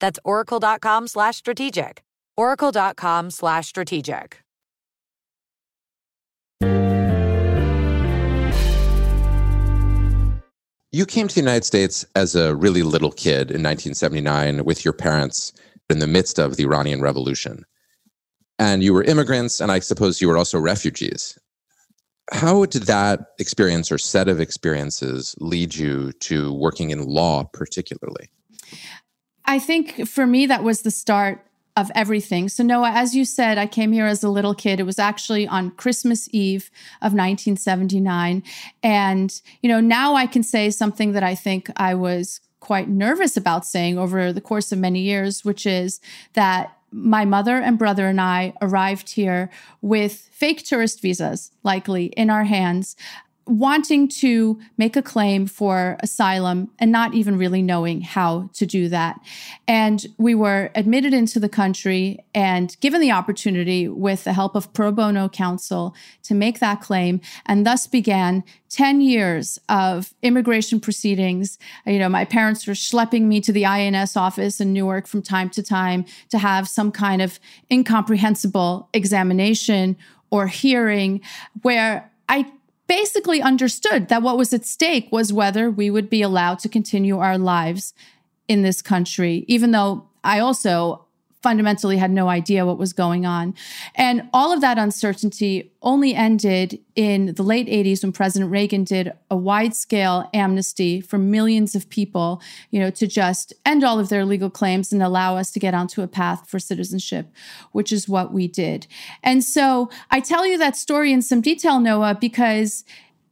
That's 0.00 0.18
oracle.com 0.24 1.08
slash 1.08 1.36
strategic. 1.36 2.02
oracle.com 2.36 3.30
slash 3.30 3.66
strategic. 3.66 4.42
You 10.96 11.04
came 11.04 11.28
to 11.28 11.34
the 11.34 11.40
United 11.42 11.64
States 11.64 12.06
as 12.14 12.34
a 12.34 12.54
really 12.54 12.82
little 12.82 13.10
kid 13.10 13.50
in 13.50 13.62
1979 13.62 14.64
with 14.64 14.82
your 14.82 14.94
parents 14.94 15.52
in 15.90 15.98
the 15.98 16.06
midst 16.06 16.38
of 16.38 16.56
the 16.56 16.64
Iranian 16.64 17.02
Revolution. 17.02 17.64
And 18.58 18.82
you 18.82 18.94
were 18.94 19.02
immigrants, 19.02 19.60
and 19.60 19.70
I 19.70 19.80
suppose 19.80 20.22
you 20.22 20.28
were 20.28 20.38
also 20.38 20.58
refugees. 20.58 21.38
How 22.32 22.64
did 22.64 22.84
that 22.84 23.20
experience 23.38 23.92
or 23.92 23.98
set 23.98 24.28
of 24.28 24.40
experiences 24.40 25.34
lead 25.38 25.74
you 25.74 26.12
to 26.20 26.54
working 26.54 26.90
in 26.90 27.04
law, 27.04 27.44
particularly? 27.44 28.30
I 29.46 29.58
think 29.58 30.08
for 30.08 30.26
me, 30.26 30.46
that 30.46 30.64
was 30.64 30.82
the 30.82 30.90
start 30.90 31.40
of 31.76 31.90
everything. 31.94 32.48
So, 32.48 32.64
Noah, 32.64 32.90
as 32.90 33.14
you 33.14 33.24
said, 33.24 33.58
I 33.58 33.66
came 33.66 33.92
here 33.92 34.06
as 34.06 34.24
a 34.24 34.30
little 34.30 34.54
kid. 34.54 34.80
It 34.80 34.84
was 34.84 34.98
actually 34.98 35.46
on 35.46 35.70
Christmas 35.72 36.28
Eve 36.32 36.70
of 37.02 37.12
1979. 37.12 38.42
And, 38.82 39.40
you 39.60 39.68
know, 39.68 39.80
now 39.80 40.14
I 40.14 40.26
can 40.26 40.42
say 40.42 40.70
something 40.70 41.12
that 41.12 41.22
I 41.22 41.34
think 41.34 41.70
I 41.76 41.94
was 41.94 42.40
quite 42.60 42.88
nervous 42.88 43.36
about 43.36 43.66
saying 43.66 43.98
over 43.98 44.32
the 44.32 44.40
course 44.40 44.72
of 44.72 44.78
many 44.78 45.00
years, 45.00 45.44
which 45.44 45.66
is 45.66 46.00
that 46.32 46.76
my 46.90 47.24
mother 47.24 47.56
and 47.56 47.78
brother 47.78 48.06
and 48.06 48.20
I 48.20 48.54
arrived 48.62 49.10
here 49.10 49.50
with 49.82 50.28
fake 50.32 50.64
tourist 50.64 51.02
visas, 51.02 51.50
likely 51.62 52.06
in 52.06 52.30
our 52.30 52.44
hands, 52.44 52.96
wanting 53.46 54.08
to 54.08 54.58
make 54.76 54.96
a 54.96 55.02
claim 55.02 55.46
for 55.46 55.96
asylum 56.00 56.68
and 56.78 56.90
not 56.90 57.14
even 57.14 57.38
really 57.38 57.62
knowing 57.62 58.00
how 58.00 58.50
to 58.52 58.66
do 58.66 58.88
that. 58.88 59.20
And 59.68 60.04
we 60.18 60.34
were 60.34 60.70
admitted 60.74 61.14
into 61.14 61.38
the 61.38 61.48
country 61.48 62.24
and 62.34 62.76
given 62.80 63.00
the 63.00 63.12
opportunity 63.12 63.86
with 63.86 64.24
the 64.24 64.32
help 64.32 64.56
of 64.56 64.72
pro 64.72 64.90
bono 64.90 65.28
counsel 65.28 65.94
to 66.24 66.34
make 66.34 66.58
that 66.58 66.80
claim 66.80 67.20
and 67.46 67.64
thus 67.64 67.86
began 67.86 68.42
10 68.68 69.00
years 69.00 69.60
of 69.68 70.12
immigration 70.22 70.80
proceedings. 70.80 71.56
You 71.86 72.00
know, 72.00 72.08
my 72.08 72.24
parents 72.24 72.66
were 72.66 72.74
schlepping 72.74 73.22
me 73.22 73.40
to 73.42 73.52
the 73.52 73.64
INS 73.64 74.16
office 74.16 74.60
in 74.60 74.72
Newark 74.72 75.06
from 75.06 75.22
time 75.22 75.50
to 75.50 75.62
time 75.62 76.04
to 76.30 76.38
have 76.38 76.68
some 76.68 76.90
kind 76.90 77.22
of 77.22 77.38
incomprehensible 77.70 78.88
examination 78.92 79.96
or 80.30 80.48
hearing 80.48 81.20
where 81.62 82.10
I 82.28 82.50
basically 82.86 83.42
understood 83.42 84.08
that 84.08 84.22
what 84.22 84.38
was 84.38 84.52
at 84.52 84.64
stake 84.64 85.08
was 85.10 85.32
whether 85.32 85.70
we 85.70 85.90
would 85.90 86.08
be 86.08 86.22
allowed 86.22 86.58
to 86.60 86.68
continue 86.68 87.18
our 87.18 87.38
lives 87.38 87.94
in 88.48 88.62
this 88.62 88.82
country, 88.82 89.44
even 89.48 89.72
though 89.72 90.08
I 90.22 90.38
also 90.38 91.05
fundamentally 91.46 91.96
had 91.96 92.10
no 92.10 92.28
idea 92.28 92.66
what 92.66 92.76
was 92.76 92.92
going 92.92 93.24
on. 93.24 93.54
And 93.94 94.28
all 94.32 94.52
of 94.52 94.60
that 94.62 94.78
uncertainty 94.78 95.70
only 95.80 96.12
ended 96.12 96.80
in 96.96 97.34
the 97.34 97.44
late 97.44 97.68
80s 97.68 98.02
when 98.02 98.10
President 98.10 98.50
Reagan 98.50 98.82
did 98.82 99.12
a 99.30 99.36
wide-scale 99.36 100.28
amnesty 100.34 101.00
for 101.00 101.18
millions 101.18 101.76
of 101.76 101.88
people, 101.88 102.42
you 102.72 102.80
know, 102.80 102.90
to 102.90 103.06
just 103.06 103.54
end 103.64 103.84
all 103.84 104.00
of 104.00 104.08
their 104.08 104.24
legal 104.24 104.50
claims 104.50 104.92
and 104.92 105.00
allow 105.00 105.36
us 105.36 105.52
to 105.52 105.60
get 105.60 105.72
onto 105.72 106.02
a 106.02 106.08
path 106.08 106.50
for 106.50 106.58
citizenship, 106.58 107.28
which 107.70 107.92
is 107.92 108.08
what 108.08 108.32
we 108.32 108.48
did. 108.48 108.88
And 109.22 109.44
so 109.44 109.88
I 110.10 110.18
tell 110.18 110.44
you 110.44 110.58
that 110.58 110.74
story 110.74 111.12
in 111.12 111.22
some 111.22 111.40
detail, 111.40 111.78
Noah, 111.78 112.18
because 112.20 112.82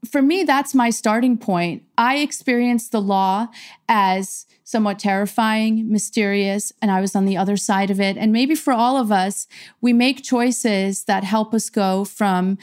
for 0.09 0.23
me, 0.23 0.45
that's 0.45 0.73
my 0.73 0.91
starting 0.91 1.37
point. 1.37 1.83
I 1.99 2.19
experienced 2.19 2.93
the 2.93 3.01
law 3.01 3.49
as 3.89 4.47
somewhat 4.75 4.99
terrifying, 4.99 5.89
mysterious, 5.89 6.73
and 6.83 6.91
I 6.91 7.01
was 7.01 7.15
on 7.15 7.27
the 7.27 7.37
other 7.37 7.57
side 7.57 7.93
of 7.93 8.01
it. 8.01 8.17
And 8.17 8.33
maybe 8.33 8.57
for 8.57 8.73
all 8.73 8.97
of 8.97 9.13
us, 9.13 9.47
we 9.81 9.93
make 9.93 10.25
choices 10.25 11.05
that 11.05 11.23
help 11.23 11.55
us 11.55 11.71
go 11.71 12.05
from 12.05 12.59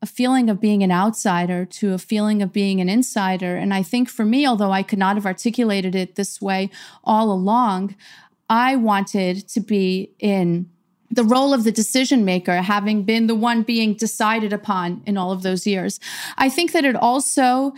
a 0.00 0.06
feeling 0.06 0.48
of 0.48 0.60
being 0.60 0.84
an 0.84 0.92
outsider 0.92 1.64
to 1.64 1.92
a 1.92 1.98
feeling 1.98 2.40
of 2.40 2.52
being 2.52 2.80
an 2.80 2.88
insider. 2.88 3.56
And 3.56 3.74
I 3.74 3.82
think 3.82 4.08
for 4.08 4.24
me, 4.24 4.46
although 4.46 4.70
I 4.70 4.84
could 4.84 5.00
not 5.00 5.16
have 5.16 5.26
articulated 5.26 5.96
it 5.96 6.14
this 6.14 6.40
way 6.40 6.70
all 7.02 7.32
along, 7.32 7.96
I 8.48 8.76
wanted 8.76 9.48
to 9.48 9.60
be 9.60 10.12
in 10.20 10.70
the 11.10 11.24
role 11.24 11.52
of 11.52 11.64
the 11.64 11.72
decision 11.72 12.24
maker, 12.24 12.62
having 12.62 13.02
been 13.02 13.26
the 13.26 13.34
one 13.34 13.64
being 13.64 13.94
decided 13.94 14.52
upon 14.52 15.02
in 15.04 15.16
all 15.16 15.32
of 15.32 15.42
those 15.42 15.66
years. 15.66 15.98
I 16.38 16.48
think 16.48 16.70
that 16.70 16.84
it 16.84 16.94
also 16.94 17.74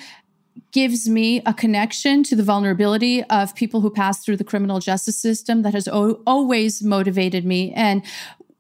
gives 0.73 1.09
me 1.09 1.43
a 1.47 1.55
connection 1.55 2.23
to 2.25 2.37
the 2.37 2.43
vulnerability 2.43 3.23
of 3.25 3.55
people 3.55 3.81
who 3.81 3.91
pass 3.91 4.25
through 4.25 4.37
the 4.37 4.45
criminal 4.45 4.79
justice 4.81 5.17
system 5.17 5.63
that 5.63 5.75
has 5.75 5.89
o- 5.89 6.21
always 6.27 6.83
motivated 6.83 7.45
me. 7.45 7.73
And 7.75 8.03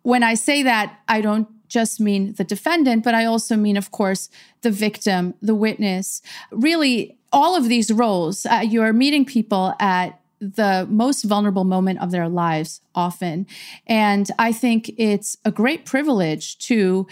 when 0.02 0.22
I 0.22 0.35
say 0.35 0.62
that, 0.62 0.98
I 1.09 1.20
don't 1.20 1.48
just 1.68 2.00
mean 2.00 2.35
the 2.35 2.44
defendant, 2.44 3.02
but 3.04 3.14
I 3.14 3.24
also 3.24 3.56
mean, 3.56 3.76
of 3.76 3.90
course, 3.90 4.28
the 4.62 4.70
victim, 4.70 5.35
the 5.42 5.54
witness. 5.54 6.22
Really, 6.50 7.18
all 7.32 7.56
of 7.56 7.68
these 7.68 7.90
roles, 7.90 8.46
uh, 8.46 8.62
you're 8.64 8.92
meeting 8.92 9.24
people 9.24 9.74
at 9.80 10.20
the 10.40 10.87
most 10.90 11.24
vulnerable 11.24 11.64
moment 11.64 12.00
of 12.00 12.11
their 12.11 12.28
lives 12.28 12.80
often. 12.94 13.46
And 13.87 14.30
I 14.38 14.52
think 14.52 14.90
it's 14.96 15.37
a 15.44 15.50
great 15.50 15.87
privilege 15.87 16.59
to 16.59 17.06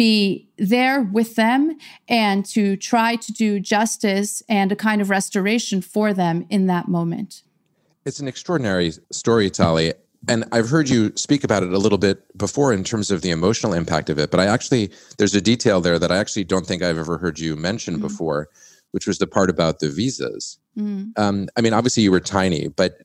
be 0.00 0.48
there 0.56 1.02
with 1.02 1.34
them 1.34 1.76
and 2.08 2.46
to 2.46 2.74
try 2.74 3.16
to 3.16 3.32
do 3.32 3.60
justice 3.60 4.42
and 4.48 4.72
a 4.72 4.76
kind 4.76 5.02
of 5.02 5.10
restoration 5.10 5.82
for 5.82 6.14
them 6.14 6.46
in 6.48 6.64
that 6.64 6.88
moment. 6.88 7.42
It's 8.06 8.18
an 8.18 8.26
extraordinary 8.26 8.92
story, 9.12 9.50
Tali. 9.50 9.92
And 10.26 10.46
I've 10.52 10.70
heard 10.70 10.88
you 10.88 11.12
speak 11.16 11.44
about 11.44 11.64
it 11.64 11.74
a 11.74 11.76
little 11.76 11.98
bit 11.98 12.24
before 12.38 12.72
in 12.72 12.82
terms 12.82 13.10
of 13.10 13.20
the 13.20 13.28
emotional 13.28 13.74
impact 13.74 14.08
of 14.08 14.18
it. 14.18 14.30
But 14.30 14.40
I 14.40 14.46
actually, 14.46 14.90
there's 15.18 15.34
a 15.34 15.40
detail 15.42 15.82
there 15.82 15.98
that 15.98 16.10
I 16.10 16.16
actually 16.16 16.44
don't 16.44 16.64
think 16.64 16.82
I've 16.82 16.96
ever 16.96 17.18
heard 17.18 17.38
you 17.38 17.54
mention 17.54 17.94
mm-hmm. 17.94 18.04
before, 18.04 18.48
which 18.92 19.06
was 19.06 19.18
the 19.18 19.26
part 19.26 19.50
about 19.50 19.80
the 19.80 19.90
visas. 19.90 20.58
Mm-hmm. 20.78 21.10
Um, 21.22 21.48
I 21.58 21.60
mean, 21.60 21.74
obviously 21.74 22.04
you 22.04 22.10
were 22.10 22.20
tiny, 22.20 22.68
but 22.68 23.02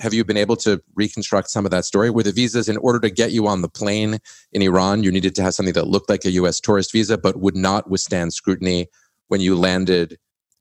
have 0.00 0.12
you 0.12 0.24
been 0.24 0.36
able 0.36 0.56
to 0.56 0.82
reconstruct 0.94 1.50
some 1.50 1.64
of 1.64 1.70
that 1.70 1.84
story? 1.84 2.10
Were 2.10 2.22
the 2.22 2.32
visas, 2.32 2.68
in 2.68 2.76
order 2.78 2.98
to 3.00 3.10
get 3.10 3.32
you 3.32 3.46
on 3.46 3.62
the 3.62 3.68
plane 3.68 4.18
in 4.52 4.62
Iran, 4.62 5.02
you 5.02 5.12
needed 5.12 5.34
to 5.36 5.42
have 5.42 5.54
something 5.54 5.74
that 5.74 5.86
looked 5.86 6.10
like 6.10 6.24
a 6.24 6.30
US 6.32 6.60
tourist 6.60 6.92
visa, 6.92 7.16
but 7.16 7.36
would 7.36 7.56
not 7.56 7.88
withstand 7.88 8.32
scrutiny 8.32 8.88
when 9.28 9.40
you 9.40 9.56
landed 9.56 10.18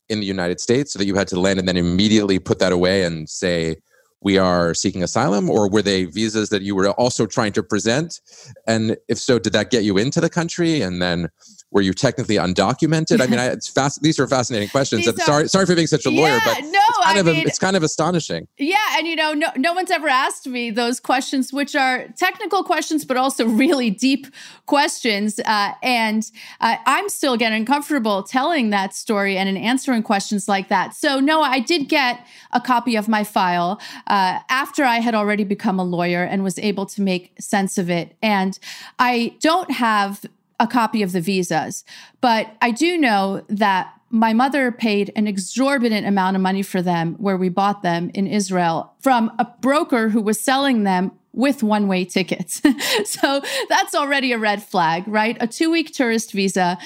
in 0.09 0.19
the 0.19 0.25
United 0.25 0.59
States, 0.59 0.93
so 0.93 0.99
that 0.99 1.05
you 1.05 1.15
had 1.15 1.27
to 1.29 1.39
land 1.39 1.59
and 1.59 1.67
then 1.67 1.77
immediately 1.77 2.37
put 2.37 2.59
that 2.59 2.71
away 2.71 3.03
and 3.03 3.29
say, 3.29 3.77
we 4.21 4.37
are 4.37 4.73
seeking 4.73 5.03
asylum? 5.03 5.49
Or 5.49 5.69
were 5.69 5.81
they 5.81 6.05
visas 6.05 6.49
that 6.49 6.61
you 6.61 6.75
were 6.75 6.91
also 6.91 7.25
trying 7.25 7.53
to 7.53 7.63
present? 7.63 8.21
And 8.67 8.97
if 9.09 9.17
so, 9.17 9.39
did 9.39 9.53
that 9.53 9.69
get 9.69 9.83
you 9.83 9.97
into 9.97 10.21
the 10.21 10.29
country? 10.29 10.81
And 10.81 11.01
then 11.01 11.29
were 11.73 11.81
you 11.81 11.93
technically 11.93 12.35
undocumented? 12.35 13.19
I 13.19 13.27
mean, 13.27 13.39
I, 13.39 13.47
it's 13.47 13.67
fast. 13.67 14.01
These 14.01 14.19
are 14.19 14.27
fascinating 14.27 14.69
questions. 14.69 15.07
Are, 15.07 15.17
sorry, 15.17 15.47
sorry 15.49 15.65
for 15.65 15.75
being 15.75 15.87
such 15.87 16.05
a 16.05 16.11
lawyer, 16.11 16.39
but 16.45 16.61
no, 16.61 16.67
it's 16.69 16.97
kind 17.03 17.17
I 17.17 17.19
of 17.19 17.25
mean, 17.25 17.47
it's 17.47 17.59
kind 17.59 17.75
of 17.75 17.83
astonishing. 17.83 18.47
Yeah, 18.57 18.77
and 18.97 19.07
you 19.07 19.15
know, 19.15 19.33
no, 19.33 19.47
no 19.57 19.73
one's 19.73 19.89
ever 19.89 20.07
asked 20.07 20.47
me 20.47 20.69
those 20.69 20.99
questions, 20.99 21.51
which 21.51 21.75
are 21.75 22.07
technical 22.15 22.63
questions, 22.63 23.03
but 23.05 23.17
also 23.17 23.47
really 23.63 23.89
deep 23.89 24.27
questions. 24.67 25.39
Uh, 25.39 25.71
and 25.81 26.29
uh, 26.61 26.77
I'm 26.85 27.09
still 27.09 27.37
getting 27.37 27.65
comfortable 27.65 28.21
telling 28.21 28.69
that 28.69 28.93
story 28.93 29.37
and 29.37 29.49
in 29.49 29.57
answering 29.57 30.03
questions 30.03 30.47
like 30.47 30.69
that. 30.69 30.93
So, 30.93 31.19
no, 31.19 31.41
I 31.41 31.59
did 31.59 31.89
get 31.89 32.25
a 32.51 32.61
copy 32.61 32.95
of 32.95 33.07
my 33.07 33.23
file 33.23 33.81
uh, 34.07 34.39
after 34.49 34.83
I 34.83 34.99
had 34.99 35.15
already 35.15 35.43
become 35.43 35.79
a 35.79 35.83
lawyer 35.83 36.23
and 36.23 36.43
was 36.43 36.59
able 36.59 36.85
to 36.85 37.01
make 37.01 37.33
sense 37.39 37.79
of 37.79 37.89
it. 37.89 38.15
And 38.21 38.59
I 38.99 39.35
don't 39.39 39.71
have 39.71 40.23
a 40.59 40.67
copy 40.67 41.01
of 41.01 41.11
the 41.11 41.21
visas. 41.21 41.83
But 42.21 42.55
I 42.61 42.71
do 42.71 42.97
know 42.97 43.43
that 43.49 43.93
my 44.09 44.31
mother 44.31 44.71
paid 44.71 45.11
an 45.15 45.25
exorbitant 45.25 46.05
amount 46.05 46.35
of 46.35 46.41
money 46.41 46.61
for 46.61 46.81
them 46.81 47.15
where 47.15 47.35
we 47.35 47.49
bought 47.49 47.81
them 47.81 48.11
in 48.13 48.27
Israel 48.27 48.93
from 48.99 49.31
a 49.39 49.47
broker 49.59 50.09
who 50.09 50.21
was 50.21 50.39
selling 50.39 50.83
them 50.83 51.11
with 51.33 51.63
one 51.63 51.87
way 51.87 52.05
tickets. 52.05 52.61
so 53.05 53.41
that's 53.69 53.95
already 53.95 54.31
a 54.31 54.37
red 54.37 54.61
flag, 54.61 55.03
right? 55.07 55.35
A 55.39 55.47
two 55.47 55.71
week 55.71 55.91
tourist 55.93 56.31
visa 56.31 56.77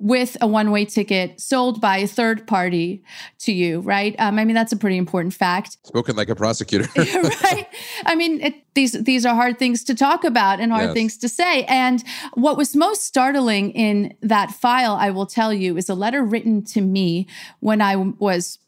with 0.00 0.36
a 0.40 0.46
one 0.46 0.70
way 0.70 0.84
ticket 0.86 1.40
sold 1.40 1.80
by 1.80 1.98
a 1.98 2.06
third 2.06 2.46
party 2.46 3.04
to 3.40 3.52
you, 3.52 3.80
right? 3.80 4.16
Um, 4.18 4.38
I 4.38 4.44
mean, 4.44 4.54
that's 4.54 4.72
a 4.72 4.76
pretty 4.76 4.96
important 4.96 5.34
fact. 5.34 5.76
Spoken 5.86 6.16
like 6.16 6.30
a 6.30 6.34
prosecutor. 6.34 6.88
right. 6.96 7.66
I 8.06 8.14
mean, 8.14 8.40
it, 8.40 8.54
these, 8.74 8.92
these 8.92 9.26
are 9.26 9.34
hard 9.34 9.58
things 9.58 9.84
to 9.84 9.94
talk 9.94 10.24
about 10.24 10.58
and 10.58 10.72
hard 10.72 10.86
Yes. 10.86 10.94
things 10.94 11.18
to 11.18 11.28
say. 11.28 11.64
And 11.64 12.02
what 12.34 12.56
was 12.56 12.74
most 12.74 13.04
startling 13.04 13.72
in 13.72 14.14
that 14.22 14.50
file, 14.50 14.94
I 14.94 15.10
will 15.10 15.26
tell 15.26 15.52
you, 15.52 15.76
is 15.76 15.88
a 15.90 15.94
letter 15.94 16.24
written 16.24 16.64
to 16.66 16.80
me 16.80 17.26
when 17.60 17.82
I 17.82 17.96
was 17.96 18.58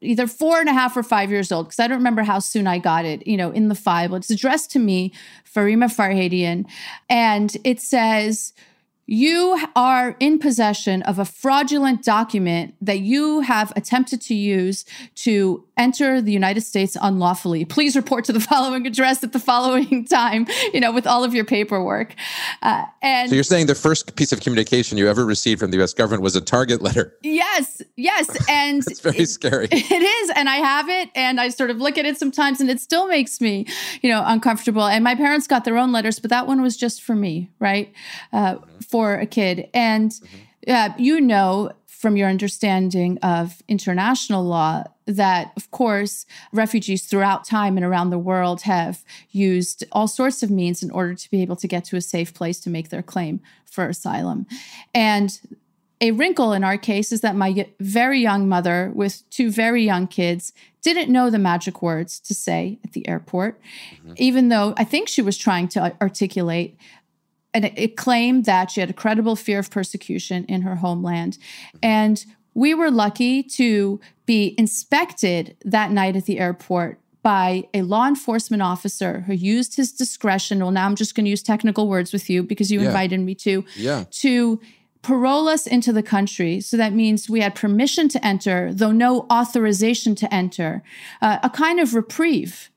either 0.00 0.26
four 0.26 0.60
and 0.60 0.68
a 0.68 0.72
half 0.72 0.96
or 0.96 1.02
five 1.02 1.30
years 1.30 1.52
old, 1.52 1.66
because 1.66 1.80
I 1.80 1.86
don't 1.88 1.98
remember 1.98 2.22
how 2.22 2.38
soon 2.38 2.66
I 2.66 2.78
got 2.78 3.04
it, 3.04 3.26
you 3.26 3.36
know, 3.36 3.50
in 3.50 3.68
the 3.68 3.74
file. 3.74 4.14
It's 4.14 4.30
addressed 4.30 4.70
to 4.72 4.78
me, 4.78 5.12
Farima 5.44 5.86
Farhadian, 5.94 6.64
and 7.10 7.56
it 7.64 7.80
says, 7.80 8.52
you 9.10 9.58
are 9.74 10.16
in 10.20 10.38
possession 10.38 11.00
of 11.04 11.18
a 11.18 11.24
fraudulent 11.24 12.04
document 12.04 12.74
that 12.82 13.00
you 13.00 13.40
have 13.40 13.72
attempted 13.74 14.20
to 14.20 14.34
use 14.34 14.84
to 15.14 15.64
enter 15.78 16.20
the 16.20 16.32
United 16.32 16.62
States 16.62 16.96
unlawfully. 17.00 17.64
Please 17.64 17.96
report 17.96 18.24
to 18.26 18.32
the 18.32 18.40
following 18.52 18.86
address 18.86 19.22
at 19.22 19.32
the 19.32 19.38
following 19.38 20.04
time, 20.04 20.46
you 20.74 20.80
know, 20.80 20.92
with 20.92 21.06
all 21.06 21.24
of 21.24 21.34
your 21.34 21.44
paperwork. 21.44 22.14
Uh, 22.62 22.84
and 23.00 23.30
so 23.30 23.34
you're 23.34 23.44
saying 23.44 23.66
the 23.66 23.74
first 23.74 24.16
piece 24.16 24.32
of 24.32 24.40
communication 24.40 24.98
you 24.98 25.08
ever 25.08 25.24
received 25.24 25.60
from 25.60 25.70
the 25.70 25.76
U.S. 25.78 25.94
government 25.94 26.22
was 26.22 26.36
a 26.36 26.40
target 26.40 26.82
letter? 26.82 27.16
yes, 27.22 27.80
yes. 27.96 28.28
And 28.48 28.82
It's 28.88 29.00
very 29.00 29.24
scary. 29.24 29.68
It 29.90 30.02
is. 30.02 30.30
And 30.36 30.48
I 30.48 30.56
have 30.56 30.88
it 30.88 31.10
and 31.14 31.40
I 31.40 31.48
sort 31.48 31.70
of 31.70 31.78
look 31.78 31.96
at 31.96 32.04
it 32.04 32.18
sometimes 32.18 32.60
and 32.60 32.68
it 32.68 32.80
still 32.80 33.08
makes 33.08 33.40
me, 33.40 33.66
you 34.02 34.10
know, 34.10 34.22
uncomfortable. 34.26 34.84
And 34.84 35.02
my 35.04 35.14
parents 35.14 35.46
got 35.46 35.64
their 35.64 35.78
own 35.78 35.92
letters, 35.92 36.18
but 36.18 36.30
that 36.30 36.46
one 36.46 36.60
was 36.60 36.76
just 36.76 37.02
for 37.02 37.14
me, 37.14 37.50
right? 37.58 37.92
Uh, 38.32 38.56
for 38.88 39.14
a 39.14 39.26
kid. 39.26 39.68
And 39.72 40.12
uh, 40.66 40.90
you 40.98 41.20
know, 41.20 41.72
from 41.98 42.16
your 42.16 42.28
understanding 42.28 43.18
of 43.24 43.60
international 43.66 44.44
law, 44.44 44.84
that 45.06 45.52
of 45.56 45.68
course, 45.72 46.26
refugees 46.52 47.04
throughout 47.04 47.44
time 47.44 47.76
and 47.76 47.84
around 47.84 48.10
the 48.10 48.18
world 48.18 48.62
have 48.62 49.02
used 49.32 49.82
all 49.90 50.06
sorts 50.06 50.40
of 50.44 50.48
means 50.48 50.80
in 50.80 50.92
order 50.92 51.12
to 51.12 51.28
be 51.28 51.42
able 51.42 51.56
to 51.56 51.66
get 51.66 51.84
to 51.84 51.96
a 51.96 52.00
safe 52.00 52.32
place 52.32 52.60
to 52.60 52.70
make 52.70 52.90
their 52.90 53.02
claim 53.02 53.40
for 53.66 53.88
asylum. 53.88 54.46
And 54.94 55.40
a 56.00 56.12
wrinkle 56.12 56.52
in 56.52 56.62
our 56.62 56.78
case 56.78 57.10
is 57.10 57.20
that 57.22 57.34
my 57.34 57.66
very 57.80 58.20
young 58.20 58.48
mother 58.48 58.92
with 58.94 59.28
two 59.30 59.50
very 59.50 59.82
young 59.82 60.06
kids 60.06 60.52
didn't 60.82 61.10
know 61.10 61.30
the 61.30 61.38
magic 61.40 61.82
words 61.82 62.20
to 62.20 62.32
say 62.32 62.78
at 62.84 62.92
the 62.92 63.08
airport, 63.08 63.60
mm-hmm. 63.96 64.12
even 64.16 64.50
though 64.50 64.72
I 64.76 64.84
think 64.84 65.08
she 65.08 65.22
was 65.22 65.36
trying 65.36 65.66
to 65.70 65.96
articulate. 66.00 66.76
And 67.54 67.64
it, 67.64 67.96
claimed 67.96 68.44
that 68.44 68.70
she 68.70 68.80
had 68.80 68.90
a 68.90 68.94
credible 68.94 69.34
fear 69.34 69.58
of 69.58 69.70
persecution 69.70 70.44
in 70.44 70.62
her 70.62 70.76
homeland. 70.76 71.38
And 71.82 72.24
we 72.54 72.74
were 72.74 72.90
lucky 72.90 73.42
to 73.42 73.98
be 74.26 74.54
inspected 74.58 75.56
that 75.64 75.90
night 75.90 76.14
at 76.14 76.26
the 76.26 76.38
airport 76.38 77.00
by 77.22 77.64
a 77.74 77.82
law 77.82 78.06
enforcement 78.06 78.62
officer 78.62 79.20
who 79.26 79.32
used 79.32 79.76
his 79.76 79.92
discretion. 79.92 80.60
Well, 80.60 80.70
now 80.70 80.86
I'm 80.86 80.94
just 80.94 81.14
going 81.14 81.24
to 81.24 81.30
use 81.30 81.42
technical 81.42 81.88
words 81.88 82.12
with 82.12 82.28
you 82.30 82.42
because 82.42 82.70
you 82.70 82.80
Yeah. 82.80 82.86
invited 82.86 83.20
me 83.20 83.34
to 83.36 83.64
Yeah. 83.76 84.04
to 84.10 84.60
parole 85.02 85.48
us 85.48 85.66
into 85.66 85.92
the 85.92 86.02
country. 86.02 86.60
So 86.60 86.76
that 86.76 86.92
means 86.92 87.30
we 87.30 87.40
had 87.40 87.54
permission 87.54 88.08
to 88.08 88.24
enter, 88.26 88.72
though 88.72 88.92
no 88.92 89.26
authorization 89.30 90.14
to 90.16 90.32
enter, 90.34 90.82
uh, 91.22 91.38
a 91.42 91.50
kind 91.50 91.80
of 91.80 91.94
reprieve, 91.94 92.70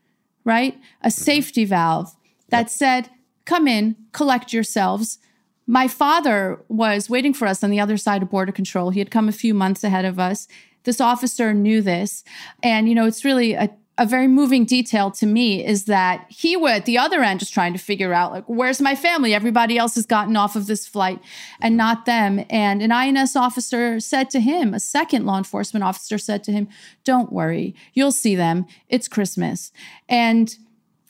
right? 0.45 0.79
A 1.01 1.11
safety 1.11 1.65
valve 1.65 2.15
that 2.49 2.69
said, 2.71 3.09
come 3.45 3.67
in, 3.67 3.95
collect 4.11 4.53
yourselves. 4.53 5.19
My 5.67 5.87
father 5.87 6.63
was 6.67 7.09
waiting 7.09 7.33
for 7.33 7.47
us 7.47 7.63
on 7.63 7.69
the 7.69 7.79
other 7.79 7.97
side 7.97 8.21
of 8.21 8.29
border 8.29 8.51
control. 8.51 8.89
He 8.89 8.99
had 8.99 9.11
come 9.11 9.29
a 9.29 9.33
few 9.33 9.53
months 9.53 9.83
ahead 9.83 10.05
of 10.05 10.19
us. 10.19 10.47
This 10.83 10.99
officer 10.99 11.53
knew 11.53 11.81
this. 11.81 12.23
And, 12.63 12.89
you 12.89 12.95
know, 12.95 13.05
it's 13.05 13.23
really 13.23 13.53
a 13.53 13.69
a 14.01 14.05
very 14.05 14.27
moving 14.27 14.65
detail 14.65 15.11
to 15.11 15.27
me 15.27 15.63
is 15.63 15.85
that 15.85 16.25
he 16.27 16.57
was 16.57 16.71
at 16.71 16.85
the 16.85 16.97
other 16.97 17.21
end 17.21 17.39
just 17.39 17.53
trying 17.53 17.73
to 17.73 17.79
figure 17.79 18.13
out 18.13 18.31
like 18.31 18.43
where's 18.47 18.81
my 18.81 18.95
family 18.95 19.33
everybody 19.33 19.77
else 19.77 19.93
has 19.93 20.07
gotten 20.07 20.35
off 20.35 20.55
of 20.55 20.65
this 20.65 20.87
flight 20.87 21.19
and 21.59 21.77
not 21.77 22.05
them 22.05 22.43
and 22.49 22.81
an 22.81 22.91
ins 22.91 23.35
officer 23.35 23.99
said 23.99 24.29
to 24.29 24.39
him 24.39 24.73
a 24.73 24.79
second 24.79 25.25
law 25.25 25.37
enforcement 25.37 25.83
officer 25.83 26.17
said 26.17 26.43
to 26.43 26.51
him 26.51 26.67
don't 27.03 27.31
worry 27.31 27.75
you'll 27.93 28.11
see 28.11 28.35
them 28.35 28.65
it's 28.89 29.07
christmas 29.07 29.71
and 30.07 30.57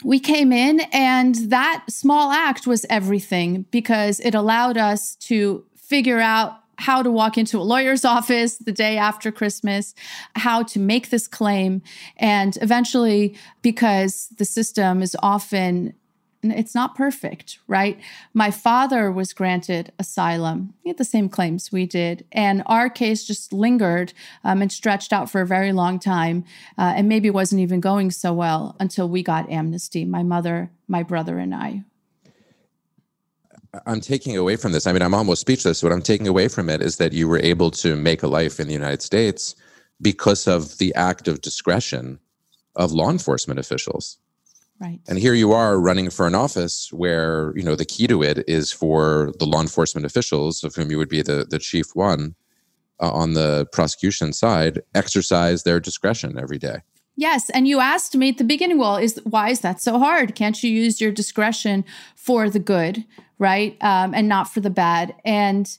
we 0.03 0.19
came 0.19 0.51
in 0.51 0.81
and 0.91 1.35
that 1.49 1.83
small 1.89 2.31
act 2.31 2.65
was 2.67 2.85
everything 2.89 3.65
because 3.71 4.19
it 4.21 4.35
allowed 4.35 4.77
us 4.77 5.15
to 5.15 5.63
figure 5.75 6.19
out 6.19 6.57
how 6.77 7.03
to 7.03 7.11
walk 7.11 7.37
into 7.37 7.59
a 7.59 7.61
lawyer's 7.61 8.03
office 8.17 8.57
the 8.57 8.71
day 8.71 8.97
after 8.97 9.31
Christmas, 9.31 9.93
how 10.35 10.63
to 10.63 10.79
make 10.79 11.09
this 11.09 11.27
claim. 11.27 11.81
And 12.17 12.57
eventually, 12.61 13.35
because 13.61 14.27
the 14.37 14.45
system 14.45 15.01
is 15.01 15.15
often 15.21 15.93
it's 16.43 16.73
not 16.73 16.95
perfect, 16.95 17.59
right? 17.67 17.99
My 18.33 18.49
father 18.49 19.11
was 19.11 19.33
granted 19.33 19.91
asylum. 19.99 20.73
He 20.83 20.89
had 20.89 20.97
the 20.97 21.05
same 21.05 21.29
claims 21.29 21.71
we 21.71 21.85
did. 21.85 22.25
And 22.31 22.63
our 22.65 22.89
case 22.89 23.25
just 23.25 23.53
lingered 23.53 24.13
um, 24.43 24.61
and 24.61 24.71
stretched 24.71 25.13
out 25.13 25.29
for 25.29 25.41
a 25.41 25.47
very 25.47 25.71
long 25.71 25.99
time 25.99 26.43
uh, 26.77 26.93
and 26.95 27.07
maybe 27.07 27.29
wasn't 27.29 27.61
even 27.61 27.79
going 27.79 28.11
so 28.11 28.33
well 28.33 28.75
until 28.79 29.07
we 29.07 29.21
got 29.21 29.49
amnesty, 29.49 30.05
my 30.05 30.23
mother, 30.23 30.71
my 30.87 31.03
brother, 31.03 31.37
and 31.37 31.53
I. 31.53 31.83
I'm 33.85 34.01
taking 34.01 34.35
away 34.35 34.57
from 34.57 34.73
this. 34.73 34.85
I 34.85 34.91
mean, 34.91 35.01
I'm 35.01 35.13
almost 35.13 35.41
speechless. 35.41 35.81
What 35.81 35.93
I'm 35.93 36.01
taking 36.01 36.27
away 36.27 36.47
from 36.47 36.69
it 36.69 36.81
is 36.81 36.97
that 36.97 37.13
you 37.13 37.27
were 37.27 37.39
able 37.39 37.71
to 37.71 37.95
make 37.95 38.23
a 38.23 38.27
life 38.27 38.59
in 38.59 38.67
the 38.67 38.73
United 38.73 39.01
States 39.01 39.55
because 40.01 40.47
of 40.47 40.77
the 40.77 40.93
act 40.95 41.27
of 41.27 41.41
discretion 41.41 42.19
of 42.75 42.91
law 42.91 43.09
enforcement 43.09 43.59
officials. 43.59 44.17
Right. 44.81 44.99
And 45.07 45.19
here 45.19 45.35
you 45.35 45.51
are 45.51 45.79
running 45.79 46.09
for 46.09 46.25
an 46.25 46.33
office 46.33 46.91
where, 46.91 47.53
you 47.55 47.61
know, 47.61 47.75
the 47.75 47.85
key 47.85 48.07
to 48.07 48.23
it 48.23 48.43
is 48.47 48.71
for 48.71 49.31
the 49.37 49.45
law 49.45 49.61
enforcement 49.61 50.07
officials, 50.07 50.63
of 50.63 50.73
whom 50.73 50.89
you 50.89 50.97
would 50.97 51.07
be 51.07 51.21
the, 51.21 51.45
the 51.47 51.59
chief 51.59 51.95
one 51.95 52.33
uh, 52.99 53.11
on 53.11 53.33
the 53.33 53.67
prosecution 53.71 54.33
side, 54.33 54.81
exercise 54.95 55.61
their 55.61 55.79
discretion 55.79 56.39
every 56.39 56.57
day. 56.57 56.77
Yes, 57.15 57.51
and 57.51 57.67
you 57.67 57.79
asked 57.79 58.15
me 58.15 58.29
at 58.29 58.39
the 58.39 58.43
beginning, 58.43 58.79
well, 58.79 58.97
is 58.97 59.21
why 59.23 59.49
is 59.49 59.59
that 59.59 59.81
so 59.81 59.99
hard? 59.99 60.33
Can't 60.33 60.63
you 60.63 60.71
use 60.71 60.99
your 60.99 61.11
discretion 61.11 61.85
for 62.15 62.49
the 62.49 62.57
good, 62.57 63.05
right, 63.37 63.77
um, 63.81 64.15
and 64.15 64.27
not 64.27 64.51
for 64.51 64.61
the 64.61 64.71
bad? 64.71 65.13
And 65.23 65.77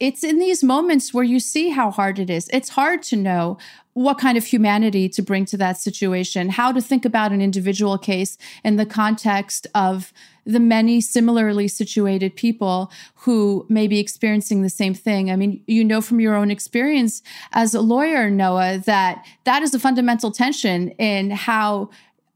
it's 0.00 0.24
in 0.24 0.38
these 0.38 0.64
moments 0.64 1.12
where 1.12 1.24
you 1.24 1.38
see 1.38 1.68
how 1.68 1.90
hard 1.90 2.18
it 2.18 2.30
is. 2.30 2.48
It's 2.52 2.70
hard 2.70 3.02
to 3.04 3.16
know 3.16 3.58
what 3.94 4.18
kind 4.18 4.38
of 4.38 4.44
humanity 4.46 5.08
to 5.08 5.22
bring 5.22 5.44
to 5.44 5.56
that 5.58 5.76
situation, 5.76 6.48
how 6.48 6.72
to 6.72 6.80
think 6.80 7.04
about 7.04 7.32
an 7.32 7.42
individual 7.42 7.98
case 7.98 8.38
in 8.64 8.76
the 8.76 8.86
context 8.86 9.66
of 9.74 10.12
the 10.44 10.60
many 10.60 11.00
similarly 11.00 11.68
situated 11.68 12.34
people 12.34 12.90
who 13.14 13.64
may 13.68 13.86
be 13.86 14.00
experiencing 14.00 14.62
the 14.62 14.70
same 14.70 14.94
thing. 14.94 15.30
I 15.30 15.36
mean, 15.36 15.62
you 15.66 15.84
know 15.84 16.00
from 16.00 16.20
your 16.20 16.34
own 16.34 16.50
experience 16.50 17.22
as 17.52 17.74
a 17.74 17.80
lawyer, 17.80 18.28
Noah, 18.30 18.78
that 18.86 19.24
that 19.44 19.62
is 19.62 19.74
a 19.74 19.78
fundamental 19.78 20.32
tension 20.32 20.90
in 20.92 21.30
how 21.30 21.90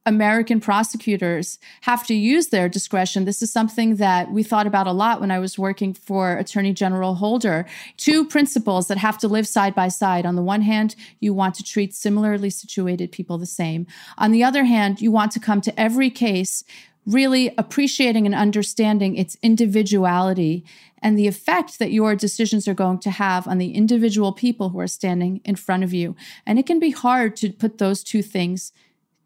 American 0.07 0.61
prosecutors 0.61 1.59
have 1.83 2.07
to 2.07 2.15
use 2.15 2.49
their 2.49 2.69
discretion. 2.69 3.25
This 3.25 3.43
is 3.43 3.53
something 3.53 3.97
that 3.97 4.31
we 4.31 4.45
thought 4.45 4.67
about 4.67 4.87
a 4.87 4.93
lot 4.93 5.21
when 5.21 5.33
I 5.33 5.41
was 5.41 5.59
working 5.59 5.93
for 5.93 6.37
Attorney 6.37 6.73
General 6.73 7.17
Holder. 7.17 7.67
Two 7.97 8.25
principles 8.25 8.87
that 8.87 8.99
have 8.99 9.19
to 9.19 9.29
live 9.29 9.49
side 9.49 9.75
by 9.75 9.89
side. 9.89 10.25
On 10.25 10.37
the 10.37 10.43
one 10.43 10.63
hand, 10.63 10.95
you 11.19 11.35
want 11.35 11.57
to 11.57 11.65
treat 11.65 11.93
similarly 11.93 12.51
situated 12.51 13.11
people 13.11 13.37
the 13.37 13.47
same. 13.47 13.87
On 14.17 14.31
the 14.31 14.45
other 14.45 14.65
hand, 14.65 15.01
you 15.01 15.11
want 15.11 15.33
to 15.33 15.41
come 15.41 15.61
to 15.61 15.79
every 15.79 16.09
case 16.09 16.63
really 17.05 17.55
appreciating 17.57 18.27
and 18.27 18.35
understanding 18.35 19.17
its 19.17 19.37
individuality 19.43 20.65
and 21.01 21.17
the 21.17 21.29
effect 21.29 21.79
that 21.79 21.93
your 21.93 22.17
decisions 22.17 22.67
are 22.67 22.75
going 22.75 22.99
to 22.99 23.11
have 23.11 23.47
on 23.47 23.59
the 23.59 23.73
individual 23.73 24.33
people 24.33 24.71
who 24.71 24.81
are 24.81 24.89
standing 24.89 25.41
in 25.45 25.55
front 25.55 25.85
of 25.85 25.93
you. 25.93 26.17
And 26.45 26.59
it 26.59 26.67
can 26.67 26.81
be 26.81 26.91
hard 26.91 27.37
to 27.37 27.53
put 27.53 27.79
those 27.79 28.03
two 28.03 28.23
things 28.23 28.73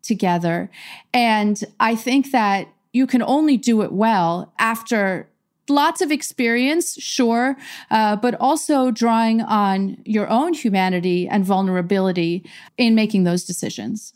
together. 0.03 0.71
And 1.13 1.63
I 1.79 1.95
think 1.95 2.33
that 2.33 2.69
you 2.93 3.07
can 3.07 3.23
only 3.23 3.57
do 3.57 3.83
it 3.83 3.93
well 3.93 4.53
after 4.59 5.29
lots 5.69 6.01
of 6.01 6.11
experience, 6.11 7.01
sure, 7.01 7.57
uh, 7.91 8.17
but 8.17 8.35
also 8.41 8.91
drawing 8.91 9.41
on 9.41 9.97
your 10.05 10.29
own 10.29 10.53
humanity 10.53 11.29
and 11.29 11.45
vulnerability 11.45 12.45
in 12.77 12.95
making 12.95 13.25
those 13.25 13.45
decisions. 13.45 14.13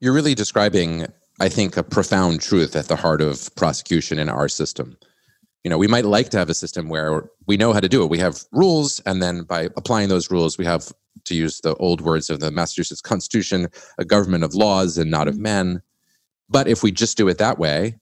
You're 0.00 0.14
really 0.14 0.34
describing, 0.34 1.06
I 1.40 1.48
think, 1.48 1.76
a 1.76 1.82
profound 1.82 2.40
truth 2.40 2.74
at 2.74 2.88
the 2.88 2.96
heart 2.96 3.20
of 3.20 3.54
prosecution 3.54 4.18
in 4.18 4.28
our 4.28 4.48
system. 4.48 4.96
You 5.62 5.70
know, 5.70 5.78
we 5.78 5.86
might 5.86 6.06
like 6.06 6.30
to 6.30 6.38
have 6.38 6.50
a 6.50 6.54
system 6.54 6.88
where 6.88 7.28
we 7.46 7.56
know 7.56 7.72
how 7.72 7.80
to 7.80 7.88
do 7.88 8.02
it. 8.02 8.10
We 8.10 8.18
have 8.18 8.42
rules, 8.50 9.00
and 9.00 9.22
then 9.22 9.42
by 9.42 9.68
applying 9.76 10.08
those 10.08 10.30
rules, 10.30 10.58
we 10.58 10.64
have, 10.64 10.90
to 11.24 11.34
use 11.34 11.60
the 11.60 11.74
old 11.76 12.00
words 12.00 12.30
of 12.30 12.40
the 12.40 12.50
Massachusetts 12.50 13.00
Constitution, 13.00 13.68
a 13.98 14.04
government 14.04 14.44
of 14.44 14.54
laws 14.54 14.98
and 14.98 15.10
not 15.10 15.28
of 15.28 15.34
mm-hmm. 15.34 15.42
men. 15.42 15.82
But 16.48 16.68
if 16.68 16.82
we 16.82 16.92
just 16.92 17.16
do 17.16 17.28
it 17.28 17.38
that 17.38 17.58
way, 17.58 17.98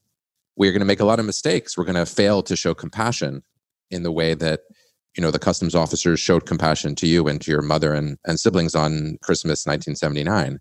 we're 0.56 0.72
going 0.72 0.80
to 0.80 0.86
make 0.86 1.00
a 1.00 1.04
lot 1.04 1.20
of 1.20 1.26
mistakes. 1.26 1.76
We're 1.76 1.84
going 1.84 1.94
to 1.94 2.06
fail 2.06 2.42
to 2.42 2.56
show 2.56 2.74
compassion 2.74 3.42
in 3.90 4.02
the 4.02 4.12
way 4.12 4.34
that 4.34 4.60
you 5.16 5.22
know 5.22 5.30
the 5.30 5.38
customs 5.38 5.74
officers 5.74 6.20
showed 6.20 6.46
compassion 6.46 6.94
to 6.96 7.06
you 7.06 7.26
and 7.26 7.40
to 7.40 7.50
your 7.50 7.62
mother 7.62 7.94
and, 7.94 8.18
and 8.26 8.38
siblings 8.38 8.74
on 8.74 9.18
Christmas 9.22 9.66
1979. 9.66 10.60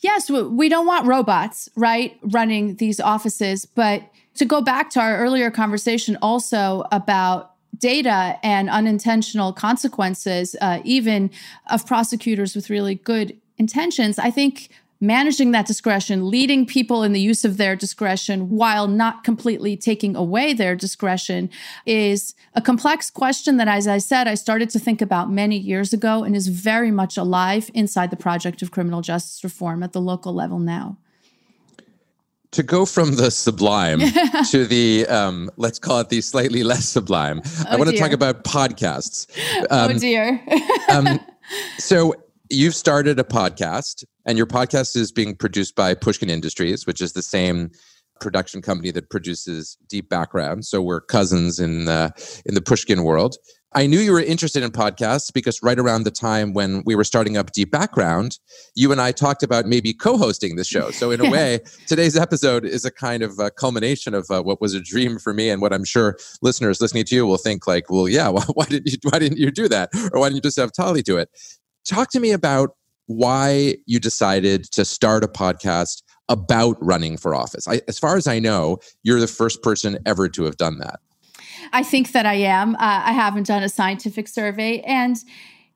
Yes, 0.00 0.30
we 0.30 0.68
don't 0.68 0.86
want 0.86 1.06
robots, 1.06 1.68
right, 1.76 2.16
running 2.22 2.76
these 2.76 3.00
offices. 3.00 3.66
But 3.66 4.02
to 4.36 4.44
go 4.44 4.60
back 4.60 4.90
to 4.90 5.00
our 5.00 5.18
earlier 5.18 5.50
conversation 5.50 6.16
also 6.22 6.84
about 6.92 7.53
data 7.78 8.38
and 8.42 8.68
unintentional 8.70 9.52
consequences, 9.52 10.56
uh, 10.60 10.80
even 10.84 11.30
of 11.70 11.86
prosecutors 11.86 12.54
with 12.54 12.70
really 12.70 12.94
good 12.96 13.36
intentions, 13.58 14.18
I 14.18 14.30
think 14.30 14.70
managing 15.00 15.50
that 15.52 15.66
discretion, 15.66 16.30
leading 16.30 16.64
people 16.64 17.02
in 17.02 17.12
the 17.12 17.20
use 17.20 17.44
of 17.44 17.56
their 17.56 17.76
discretion 17.76 18.48
while 18.48 18.88
not 18.88 19.22
completely 19.22 19.76
taking 19.76 20.16
away 20.16 20.54
their 20.54 20.74
discretion 20.74 21.50
is 21.84 22.34
a 22.54 22.62
complex 22.62 23.10
question 23.10 23.56
that, 23.58 23.68
as 23.68 23.86
I 23.86 23.98
said, 23.98 24.26
I 24.26 24.34
started 24.34 24.70
to 24.70 24.78
think 24.78 25.02
about 25.02 25.30
many 25.30 25.58
years 25.58 25.92
ago 25.92 26.24
and 26.24 26.34
is 26.34 26.48
very 26.48 26.90
much 26.90 27.16
alive 27.16 27.70
inside 27.74 28.10
the 28.10 28.16
project 28.16 28.62
of 28.62 28.70
criminal 28.70 29.02
justice 29.02 29.44
reform 29.44 29.82
at 29.82 29.92
the 29.92 30.00
local 30.00 30.32
level 30.32 30.58
now. 30.58 30.96
To 32.54 32.62
go 32.62 32.86
from 32.86 33.16
the 33.16 33.30
sublime 33.30 34.00
to 34.50 34.64
the, 34.64 35.06
um, 35.08 35.50
let's 35.56 35.78
call 35.78 36.00
it 36.00 36.08
the 36.08 36.20
slightly 36.20 36.62
less 36.62 36.88
sublime, 36.88 37.42
oh 37.44 37.64
I 37.68 37.76
want 37.76 37.90
to 37.90 37.96
talk 37.96 38.12
about 38.12 38.44
podcasts. 38.44 39.26
Oh, 39.70 39.86
um, 39.86 39.90
oh, 39.90 39.98
dear. 39.98 40.40
um, 40.88 41.20
so, 41.78 42.14
you've 42.50 42.74
started 42.74 43.18
a 43.18 43.24
podcast 43.24 44.04
and 44.26 44.38
your 44.38 44.46
podcast 44.46 44.96
is 44.96 45.10
being 45.12 45.34
produced 45.34 45.74
by 45.74 45.94
Pushkin 45.94 46.30
Industries, 46.30 46.86
which 46.86 47.00
is 47.00 47.12
the 47.12 47.22
same 47.22 47.70
production 48.20 48.62
company 48.62 48.90
that 48.92 49.10
produces 49.10 49.76
Deep 49.88 50.08
Background. 50.08 50.64
So 50.64 50.80
we're 50.80 51.00
cousins 51.00 51.58
in 51.58 51.84
the 51.84 52.12
in 52.46 52.54
the 52.54 52.62
Pushkin 52.62 53.02
world. 53.04 53.36
I 53.76 53.86
knew 53.86 53.98
you 53.98 54.12
were 54.12 54.20
interested 54.20 54.62
in 54.62 54.70
podcasts 54.70 55.32
because 55.32 55.60
right 55.60 55.78
around 55.78 56.04
the 56.04 56.12
time 56.12 56.52
when 56.52 56.84
we 56.86 56.94
were 56.94 57.02
starting 57.02 57.36
up 57.36 57.50
Deep 57.50 57.72
Background, 57.72 58.38
you 58.76 58.92
and 58.92 59.00
I 59.00 59.10
talked 59.10 59.42
about 59.42 59.66
maybe 59.66 59.92
co-hosting 59.92 60.54
the 60.54 60.62
show. 60.62 60.92
So 60.92 61.10
in 61.10 61.20
a 61.20 61.28
way, 61.30 61.58
today's 61.88 62.16
episode 62.16 62.64
is 62.64 62.84
a 62.84 62.90
kind 62.92 63.24
of 63.24 63.40
a 63.40 63.50
culmination 63.50 64.14
of 64.14 64.30
uh, 64.30 64.42
what 64.42 64.60
was 64.60 64.74
a 64.74 64.80
dream 64.80 65.18
for 65.18 65.34
me, 65.34 65.50
and 65.50 65.60
what 65.60 65.72
I'm 65.72 65.84
sure 65.84 66.16
listeners 66.40 66.80
listening 66.80 67.04
to 67.06 67.16
you 67.16 67.26
will 67.26 67.36
think 67.36 67.66
like, 67.66 67.90
well, 67.90 68.08
yeah, 68.08 68.28
why, 68.30 68.44
why 68.54 68.64
didn't 68.66 68.86
you 68.86 68.98
why 69.10 69.18
didn't 69.18 69.38
you 69.38 69.50
do 69.50 69.66
that, 69.68 69.90
or 70.12 70.20
why 70.20 70.28
didn't 70.28 70.36
you 70.36 70.42
just 70.42 70.58
have 70.58 70.72
Tali 70.72 71.02
do 71.02 71.16
it? 71.16 71.28
Talk 71.84 72.10
to 72.12 72.20
me 72.20 72.30
about 72.30 72.76
why 73.06 73.74
you 73.86 73.98
decided 73.98 74.64
to 74.70 74.84
start 74.84 75.24
a 75.24 75.28
podcast 75.28 76.02
about 76.28 76.76
running 76.80 77.16
for 77.16 77.34
office. 77.34 77.66
I, 77.66 77.80
as 77.88 77.98
far 77.98 78.16
as 78.16 78.26
I 78.26 78.38
know, 78.38 78.78
you're 79.02 79.20
the 79.20 79.26
first 79.26 79.62
person 79.62 79.98
ever 80.06 80.28
to 80.28 80.44
have 80.44 80.56
done 80.56 80.78
that. 80.78 81.00
I 81.74 81.82
think 81.82 82.12
that 82.12 82.24
I 82.24 82.34
am. 82.34 82.76
Uh, 82.76 82.78
I 82.80 83.12
haven't 83.12 83.48
done 83.48 83.64
a 83.64 83.68
scientific 83.68 84.28
survey. 84.28 84.78
And 84.80 85.16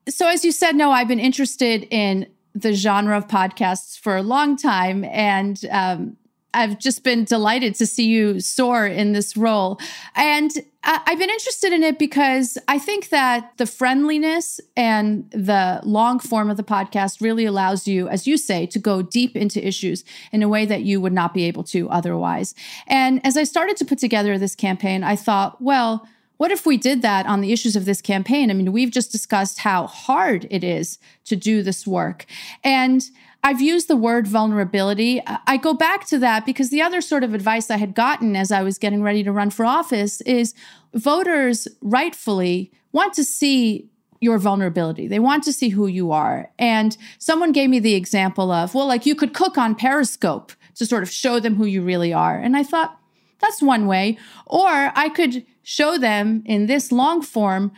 so, 0.07 0.27
as 0.27 0.45
you 0.45 0.53
said, 0.53 0.75
no, 0.75 0.91
I've 0.91 1.09
been 1.09 1.19
interested 1.19 1.85
in 1.91 2.25
the 2.55 2.73
genre 2.73 3.17
of 3.17 3.27
podcasts 3.27 3.99
for 3.99 4.15
a 4.15 4.23
long 4.23 4.55
time. 4.55 5.03
And 5.03 5.63
um, 5.69 6.17
I've 6.53 6.79
just 6.79 7.03
been 7.03 7.25
delighted 7.25 7.75
to 7.75 7.85
see 7.85 8.05
you 8.05 8.39
soar 8.39 8.87
in 8.87 9.13
this 9.13 9.37
role. 9.37 9.79
And 10.15 10.51
I've 10.83 11.19
been 11.19 11.29
interested 11.29 11.73
in 11.73 11.83
it 11.83 11.99
because 11.99 12.57
I 12.67 12.79
think 12.79 13.09
that 13.09 13.51
the 13.57 13.65
friendliness 13.65 14.59
and 14.75 15.29
the 15.31 15.81
long 15.83 16.19
form 16.19 16.49
of 16.49 16.57
the 16.57 16.63
podcast 16.63 17.21
really 17.21 17.45
allows 17.45 17.87
you, 17.87 18.07
as 18.07 18.25
you 18.25 18.37
say, 18.37 18.65
to 18.67 18.79
go 18.79 19.01
deep 19.01 19.35
into 19.35 19.65
issues 19.65 20.03
in 20.31 20.41
a 20.41 20.47
way 20.47 20.65
that 20.65 20.81
you 20.81 21.01
would 21.01 21.13
not 21.13 21.33
be 21.33 21.43
able 21.45 21.63
to 21.65 21.89
otherwise. 21.89 22.55
And 22.87 23.23
as 23.25 23.37
I 23.37 23.43
started 23.43 23.77
to 23.77 23.85
put 23.85 23.99
together 23.99 24.37
this 24.37 24.55
campaign, 24.55 25.03
I 25.03 25.15
thought, 25.15 25.61
well, 25.61 26.07
what 26.37 26.51
if 26.51 26.65
we 26.65 26.77
did 26.77 27.01
that 27.01 27.25
on 27.25 27.41
the 27.41 27.51
issues 27.51 27.75
of 27.75 27.83
this 27.83 28.01
campaign? 28.01 28.49
I 28.49 28.53
mean, 28.53 28.71
we've 28.71 28.91
just 28.91 29.11
discussed 29.11 29.59
how 29.59 29.87
hard 29.87 30.47
it 30.49 30.63
is 30.63 30.97
to 31.25 31.35
do 31.35 31.61
this 31.61 31.85
work. 31.85 32.25
And 32.63 33.03
I've 33.43 33.61
used 33.61 33.87
the 33.87 33.95
word 33.95 34.27
vulnerability. 34.27 35.21
I 35.25 35.57
go 35.57 35.73
back 35.73 36.05
to 36.07 36.19
that 36.19 36.45
because 36.45 36.69
the 36.69 36.81
other 36.81 37.01
sort 37.01 37.23
of 37.23 37.33
advice 37.33 37.71
I 37.71 37.77
had 37.77 37.95
gotten 37.95 38.35
as 38.35 38.51
I 38.51 38.63
was 38.63 38.77
getting 38.77 39.01
ready 39.01 39.23
to 39.23 39.31
run 39.31 39.49
for 39.49 39.65
office 39.65 40.21
is 40.21 40.53
voters 40.93 41.67
rightfully 41.81 42.71
want 42.91 43.13
to 43.13 43.23
see 43.23 43.89
your 44.21 44.37
vulnerability. 44.37 45.07
They 45.07 45.19
want 45.19 45.43
to 45.45 45.53
see 45.53 45.69
who 45.69 45.87
you 45.87 46.11
are. 46.11 46.51
And 46.59 46.97
someone 47.17 47.53
gave 47.53 47.69
me 47.69 47.79
the 47.79 47.95
example 47.95 48.51
of, 48.51 48.75
well, 48.75 48.87
like 48.87 49.05
you 49.05 49.15
could 49.15 49.33
cook 49.33 49.57
on 49.57 49.75
Periscope 49.75 50.51
to 50.75 50.85
sort 50.85 51.03
of 51.03 51.09
show 51.09 51.39
them 51.39 51.55
who 51.55 51.65
you 51.65 51.81
really 51.81 52.11
are. 52.11 52.37
And 52.37 52.57
I 52.57 52.63
thought, 52.63 52.97
that's 53.39 53.61
one 53.61 53.87
way. 53.87 54.17
Or 54.45 54.91
I 54.95 55.07
could 55.07 55.45
show 55.63 55.97
them 55.97 56.43
in 56.45 56.65
this 56.65 56.91
long 56.91 57.21
form 57.21 57.71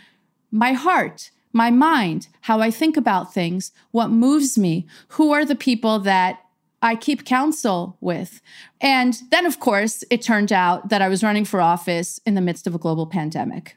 my 0.52 0.74
heart 0.74 1.30
my 1.54 1.70
mind, 1.70 2.28
how 2.42 2.60
I 2.60 2.72
think 2.72 2.98
about 2.98 3.34
things, 3.34 3.72
what 3.92 4.10
moves 4.10 4.58
me, 4.58 4.88
who 5.10 5.32
are 5.32 5.46
the 5.46 5.56
people 5.56 6.00
that 6.00 6.40
I 6.82 6.96
keep 6.96 7.26
counsel 7.26 7.98
with. 8.02 8.42
And 8.80 9.22
then, 9.30 9.46
of 9.46 9.60
course, 9.60 10.04
it 10.10 10.22
turned 10.22 10.52
out 10.52 10.90
that 10.90 11.02
I 11.02 11.10
was 11.10 11.24
running 11.24 11.46
for 11.46 11.62
office 11.62 12.20
in 12.26 12.34
the 12.34 12.42
midst 12.42 12.66
of 12.66 12.74
a 12.74 12.80
global 12.80 13.06
pandemic. 13.06 13.76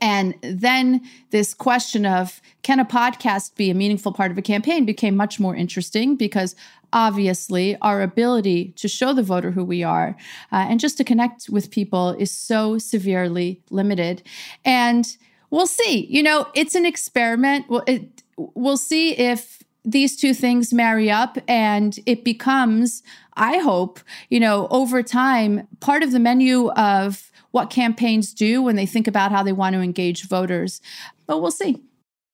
And 0.00 0.34
then 0.42 1.02
this 1.30 1.54
question 1.54 2.06
of 2.06 2.40
can 2.62 2.78
a 2.78 2.84
podcast 2.84 3.56
be 3.56 3.70
a 3.70 3.74
meaningful 3.74 4.12
part 4.12 4.30
of 4.30 4.38
a 4.38 4.42
campaign 4.42 4.84
became 4.84 5.16
much 5.16 5.40
more 5.40 5.56
interesting 5.56 6.14
because 6.14 6.54
obviously 6.92 7.76
our 7.82 8.00
ability 8.00 8.72
to 8.76 8.88
show 8.88 9.12
the 9.12 9.22
voter 9.22 9.50
who 9.50 9.64
we 9.64 9.82
are 9.82 10.16
uh, 10.52 10.66
and 10.68 10.80
just 10.80 10.96
to 10.98 11.04
connect 11.04 11.48
with 11.48 11.70
people 11.70 12.10
is 12.10 12.30
so 12.30 12.78
severely 12.78 13.60
limited. 13.70 14.22
And 14.64 15.16
we'll 15.50 15.66
see. 15.66 16.06
You 16.06 16.22
know, 16.22 16.48
it's 16.54 16.74
an 16.74 16.86
experiment. 16.86 17.66
We'll, 17.68 17.84
it, 17.86 18.22
we'll 18.36 18.76
see 18.76 19.16
if 19.16 19.62
these 19.84 20.16
two 20.16 20.34
things 20.34 20.72
marry 20.72 21.10
up 21.10 21.38
and 21.48 21.98
it 22.06 22.24
becomes, 22.24 23.02
I 23.34 23.58
hope, 23.58 24.00
you 24.28 24.40
know, 24.40 24.68
over 24.70 25.02
time, 25.02 25.66
part 25.80 26.02
of 26.02 26.12
the 26.12 26.18
menu 26.18 26.70
of 26.72 27.30
what 27.52 27.70
campaigns 27.70 28.34
do 28.34 28.62
when 28.62 28.76
they 28.76 28.86
think 28.86 29.06
about 29.06 29.32
how 29.32 29.42
they 29.42 29.52
want 29.52 29.74
to 29.74 29.80
engage 29.80 30.28
voters. 30.28 30.82
But 31.26 31.40
we'll 31.40 31.50
see. 31.50 31.82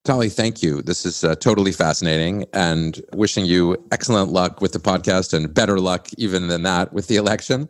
Tali, 0.05 0.29
thank 0.29 0.63
you. 0.63 0.83
This 0.83 1.07
is 1.07 1.25
uh, 1.25 1.35
totally 1.37 1.73
fascinating 1.73 2.45
and 2.53 3.01
wishing 3.15 3.47
you 3.47 3.83
excellent 3.91 4.33
luck 4.33 4.61
with 4.61 4.73
the 4.73 4.79
podcast 4.79 5.33
and 5.33 5.53
better 5.55 5.81
luck 5.81 6.09
even 6.19 6.49
than 6.49 6.63
that 6.65 6.93
with 6.93 7.07
the 7.07 7.17
election 7.17 7.69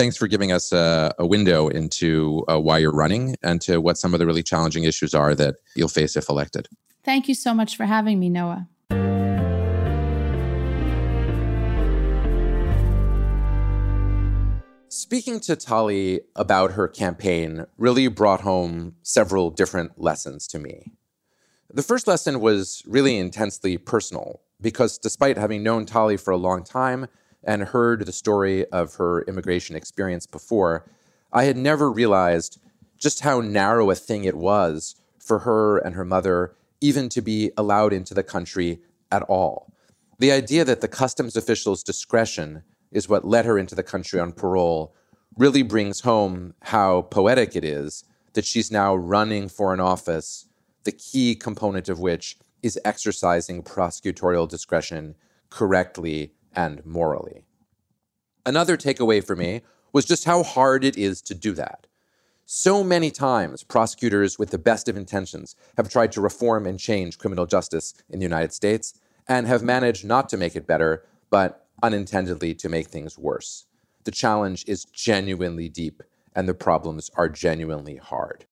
thanks 0.00 0.16
for 0.16 0.26
giving 0.26 0.50
us 0.50 0.72
a, 0.72 1.14
a 1.18 1.26
window 1.26 1.68
into 1.68 2.42
uh, 2.48 2.58
why 2.58 2.78
you're 2.78 2.90
running 2.90 3.36
and 3.42 3.60
to 3.60 3.82
what 3.82 3.98
some 3.98 4.14
of 4.14 4.18
the 4.18 4.24
really 4.24 4.42
challenging 4.42 4.84
issues 4.84 5.12
are 5.12 5.34
that 5.34 5.56
you'll 5.76 5.88
face 5.88 6.16
if 6.16 6.30
elected. 6.30 6.66
Thank 7.04 7.28
you 7.28 7.34
so 7.34 7.52
much 7.52 7.76
for 7.76 7.84
having 7.84 8.18
me, 8.18 8.30
Noah. 8.30 8.66
Speaking 14.88 15.38
to 15.40 15.54
Tali 15.54 16.22
about 16.34 16.72
her 16.72 16.88
campaign 16.88 17.66
really 17.76 18.08
brought 18.08 18.40
home 18.40 18.94
several 19.02 19.50
different 19.50 20.00
lessons 20.00 20.46
to 20.46 20.58
me. 20.58 20.92
The 21.68 21.82
first 21.82 22.06
lesson 22.06 22.40
was 22.40 22.82
really 22.86 23.18
intensely 23.18 23.76
personal 23.76 24.40
because 24.62 24.96
despite 24.96 25.36
having 25.36 25.62
known 25.62 25.84
Tali 25.84 26.16
for 26.16 26.30
a 26.30 26.38
long 26.38 26.64
time, 26.64 27.06
and 27.44 27.62
heard 27.62 28.06
the 28.06 28.12
story 28.12 28.66
of 28.66 28.96
her 28.96 29.22
immigration 29.22 29.76
experience 29.76 30.26
before, 30.26 30.84
I 31.32 31.44
had 31.44 31.56
never 31.56 31.90
realized 31.90 32.60
just 32.98 33.20
how 33.20 33.40
narrow 33.40 33.90
a 33.90 33.94
thing 33.94 34.24
it 34.24 34.36
was 34.36 34.96
for 35.18 35.40
her 35.40 35.78
and 35.78 35.94
her 35.94 36.04
mother 36.04 36.54
even 36.80 37.08
to 37.10 37.20
be 37.20 37.50
allowed 37.56 37.92
into 37.92 38.14
the 38.14 38.22
country 38.22 38.80
at 39.10 39.22
all. 39.22 39.72
The 40.18 40.32
idea 40.32 40.64
that 40.64 40.80
the 40.80 40.88
customs 40.88 41.36
official's 41.36 41.82
discretion 41.82 42.62
is 42.90 43.08
what 43.08 43.24
led 43.24 43.44
her 43.44 43.58
into 43.58 43.74
the 43.74 43.82
country 43.82 44.18
on 44.20 44.32
parole 44.32 44.94
really 45.36 45.62
brings 45.62 46.00
home 46.00 46.54
how 46.62 47.02
poetic 47.02 47.54
it 47.56 47.64
is 47.64 48.04
that 48.32 48.44
she's 48.44 48.70
now 48.70 48.94
running 48.94 49.48
for 49.48 49.72
an 49.72 49.80
office, 49.80 50.46
the 50.84 50.92
key 50.92 51.34
component 51.34 51.88
of 51.88 52.00
which 52.00 52.36
is 52.62 52.78
exercising 52.84 53.62
prosecutorial 53.62 54.48
discretion 54.48 55.14
correctly 55.48 56.32
and 56.54 56.84
morally. 56.84 57.44
Another 58.46 58.76
takeaway 58.76 59.24
for 59.24 59.36
me 59.36 59.62
was 59.92 60.04
just 60.04 60.24
how 60.24 60.42
hard 60.42 60.84
it 60.84 60.96
is 60.96 61.20
to 61.22 61.34
do 61.34 61.52
that. 61.52 61.86
So 62.46 62.82
many 62.82 63.10
times, 63.10 63.62
prosecutors 63.62 64.38
with 64.38 64.50
the 64.50 64.58
best 64.58 64.88
of 64.88 64.96
intentions 64.96 65.54
have 65.76 65.88
tried 65.88 66.10
to 66.12 66.20
reform 66.20 66.66
and 66.66 66.80
change 66.80 67.18
criminal 67.18 67.46
justice 67.46 67.94
in 68.08 68.18
the 68.18 68.24
United 68.24 68.52
States 68.52 68.98
and 69.28 69.46
have 69.46 69.62
managed 69.62 70.04
not 70.04 70.28
to 70.30 70.36
make 70.36 70.56
it 70.56 70.66
better, 70.66 71.04
but 71.30 71.68
unintendedly 71.82 72.54
to 72.54 72.68
make 72.68 72.88
things 72.88 73.16
worse. 73.16 73.66
The 74.04 74.10
challenge 74.10 74.64
is 74.66 74.84
genuinely 74.84 75.68
deep 75.68 76.02
and 76.34 76.48
the 76.48 76.54
problems 76.54 77.10
are 77.14 77.28
genuinely 77.28 77.96
hard. 77.96 78.46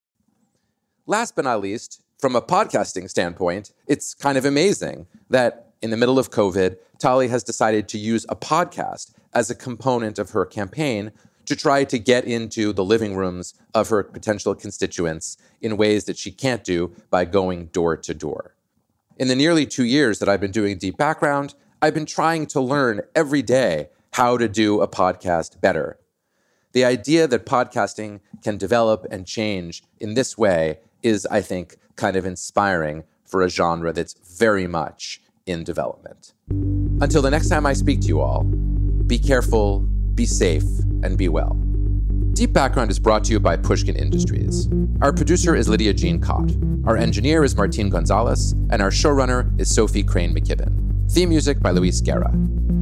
Last 1.06 1.34
but 1.34 1.44
not 1.44 1.60
least, 1.60 2.02
from 2.18 2.36
a 2.36 2.42
podcasting 2.42 3.08
standpoint, 3.08 3.72
it's 3.86 4.14
kind 4.14 4.36
of 4.36 4.44
amazing 4.44 5.06
that 5.30 5.67
in 5.80 5.90
the 5.90 5.96
middle 5.96 6.18
of 6.18 6.30
COVID, 6.30 6.76
Tali 6.98 7.28
has 7.28 7.44
decided 7.44 7.88
to 7.88 7.98
use 7.98 8.26
a 8.28 8.36
podcast 8.36 9.12
as 9.32 9.50
a 9.50 9.54
component 9.54 10.18
of 10.18 10.30
her 10.30 10.44
campaign 10.44 11.12
to 11.46 11.56
try 11.56 11.84
to 11.84 11.98
get 11.98 12.24
into 12.24 12.72
the 12.72 12.84
living 12.84 13.16
rooms 13.16 13.54
of 13.74 13.88
her 13.88 14.02
potential 14.02 14.54
constituents 14.54 15.36
in 15.62 15.76
ways 15.76 16.04
that 16.04 16.18
she 16.18 16.30
can't 16.30 16.64
do 16.64 16.94
by 17.10 17.24
going 17.24 17.66
door 17.66 17.96
to 17.96 18.12
door. 18.12 18.54
In 19.16 19.28
the 19.28 19.36
nearly 19.36 19.64
two 19.64 19.84
years 19.84 20.18
that 20.18 20.28
I've 20.28 20.40
been 20.40 20.50
doing 20.50 20.78
Deep 20.78 20.96
Background, 20.96 21.54
I've 21.80 21.94
been 21.94 22.06
trying 22.06 22.46
to 22.48 22.60
learn 22.60 23.00
every 23.14 23.42
day 23.42 23.88
how 24.12 24.36
to 24.36 24.48
do 24.48 24.80
a 24.80 24.88
podcast 24.88 25.60
better. 25.60 25.98
The 26.72 26.84
idea 26.84 27.26
that 27.28 27.46
podcasting 27.46 28.20
can 28.42 28.58
develop 28.58 29.06
and 29.10 29.26
change 29.26 29.82
in 29.98 30.14
this 30.14 30.36
way 30.36 30.80
is, 31.02 31.26
I 31.30 31.40
think, 31.40 31.76
kind 31.96 32.16
of 32.16 32.26
inspiring 32.26 33.04
for 33.24 33.42
a 33.42 33.48
genre 33.48 33.92
that's 33.92 34.14
very 34.38 34.66
much 34.66 35.20
in 35.48 35.64
development. 35.64 36.34
Until 37.00 37.22
the 37.22 37.30
next 37.30 37.48
time 37.48 37.66
I 37.66 37.72
speak 37.72 38.00
to 38.02 38.06
you 38.06 38.20
all, 38.20 38.44
be 38.44 39.18
careful, 39.18 39.80
be 40.14 40.26
safe, 40.26 40.64
and 41.02 41.16
be 41.16 41.28
well. 41.28 41.54
Deep 42.34 42.52
Background 42.52 42.90
is 42.90 42.98
brought 42.98 43.24
to 43.24 43.32
you 43.32 43.40
by 43.40 43.56
Pushkin 43.56 43.96
Industries. 43.96 44.68
Our 45.00 45.12
producer 45.12 45.56
is 45.56 45.68
Lydia 45.68 45.92
Jean 45.92 46.20
Kott. 46.20 46.52
Our 46.86 46.96
engineer 46.96 47.42
is 47.42 47.56
Martin 47.56 47.88
Gonzalez, 47.88 48.52
and 48.70 48.80
our 48.80 48.90
showrunner 48.90 49.58
is 49.60 49.74
Sophie 49.74 50.04
Crane 50.04 50.34
McKibbin. 50.34 51.10
Theme 51.10 51.30
music 51.30 51.60
by 51.60 51.70
Luis 51.70 52.00
Guerra. 52.00 52.32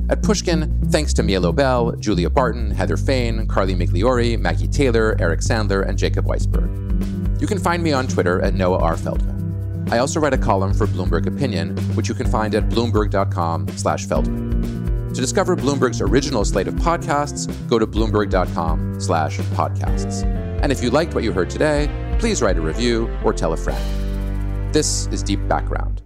At 0.08 0.22
Pushkin, 0.22 0.80
thanks 0.90 1.12
to 1.14 1.22
Mia 1.22 1.40
Lobel, 1.40 1.98
Julia 1.98 2.28
Barton, 2.28 2.70
Heather 2.70 2.96
Fain, 2.96 3.46
Carly 3.46 3.74
Migliori, 3.74 4.38
Maggie 4.38 4.68
Taylor, 4.68 5.16
Eric 5.18 5.40
Sandler, 5.40 5.88
and 5.88 5.96
Jacob 5.96 6.26
Weisberg. 6.26 7.40
You 7.40 7.46
can 7.46 7.58
find 7.58 7.82
me 7.82 7.92
on 7.92 8.06
Twitter 8.08 8.40
at 8.42 8.54
Noah 8.54 8.78
R. 8.78 8.96
Feldman. 8.96 9.45
I 9.88 9.98
also 9.98 10.20
write 10.20 10.34
a 10.34 10.38
column 10.38 10.74
for 10.74 10.86
Bloomberg 10.86 11.26
Opinion, 11.26 11.76
which 11.94 12.08
you 12.08 12.14
can 12.14 12.26
find 12.26 12.54
at 12.54 12.68
bloomberg.com 12.68 13.68
slash 13.76 14.06
Feldman. 14.06 15.06
To 15.14 15.20
discover 15.20 15.56
Bloomberg's 15.56 16.00
original 16.00 16.44
slate 16.44 16.68
of 16.68 16.74
podcasts, 16.74 17.46
go 17.68 17.78
to 17.78 17.86
bloomberg.com 17.86 19.00
slash 19.00 19.38
podcasts. 19.38 20.24
And 20.62 20.70
if 20.70 20.82
you 20.82 20.90
liked 20.90 21.14
what 21.14 21.24
you 21.24 21.32
heard 21.32 21.48
today, 21.48 21.88
please 22.18 22.42
write 22.42 22.58
a 22.58 22.60
review 22.60 23.08
or 23.24 23.32
tell 23.32 23.52
a 23.52 23.56
friend. 23.56 24.74
This 24.74 25.06
is 25.06 25.22
Deep 25.22 25.46
Background. 25.48 26.05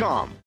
Realty.com. 0.00 0.39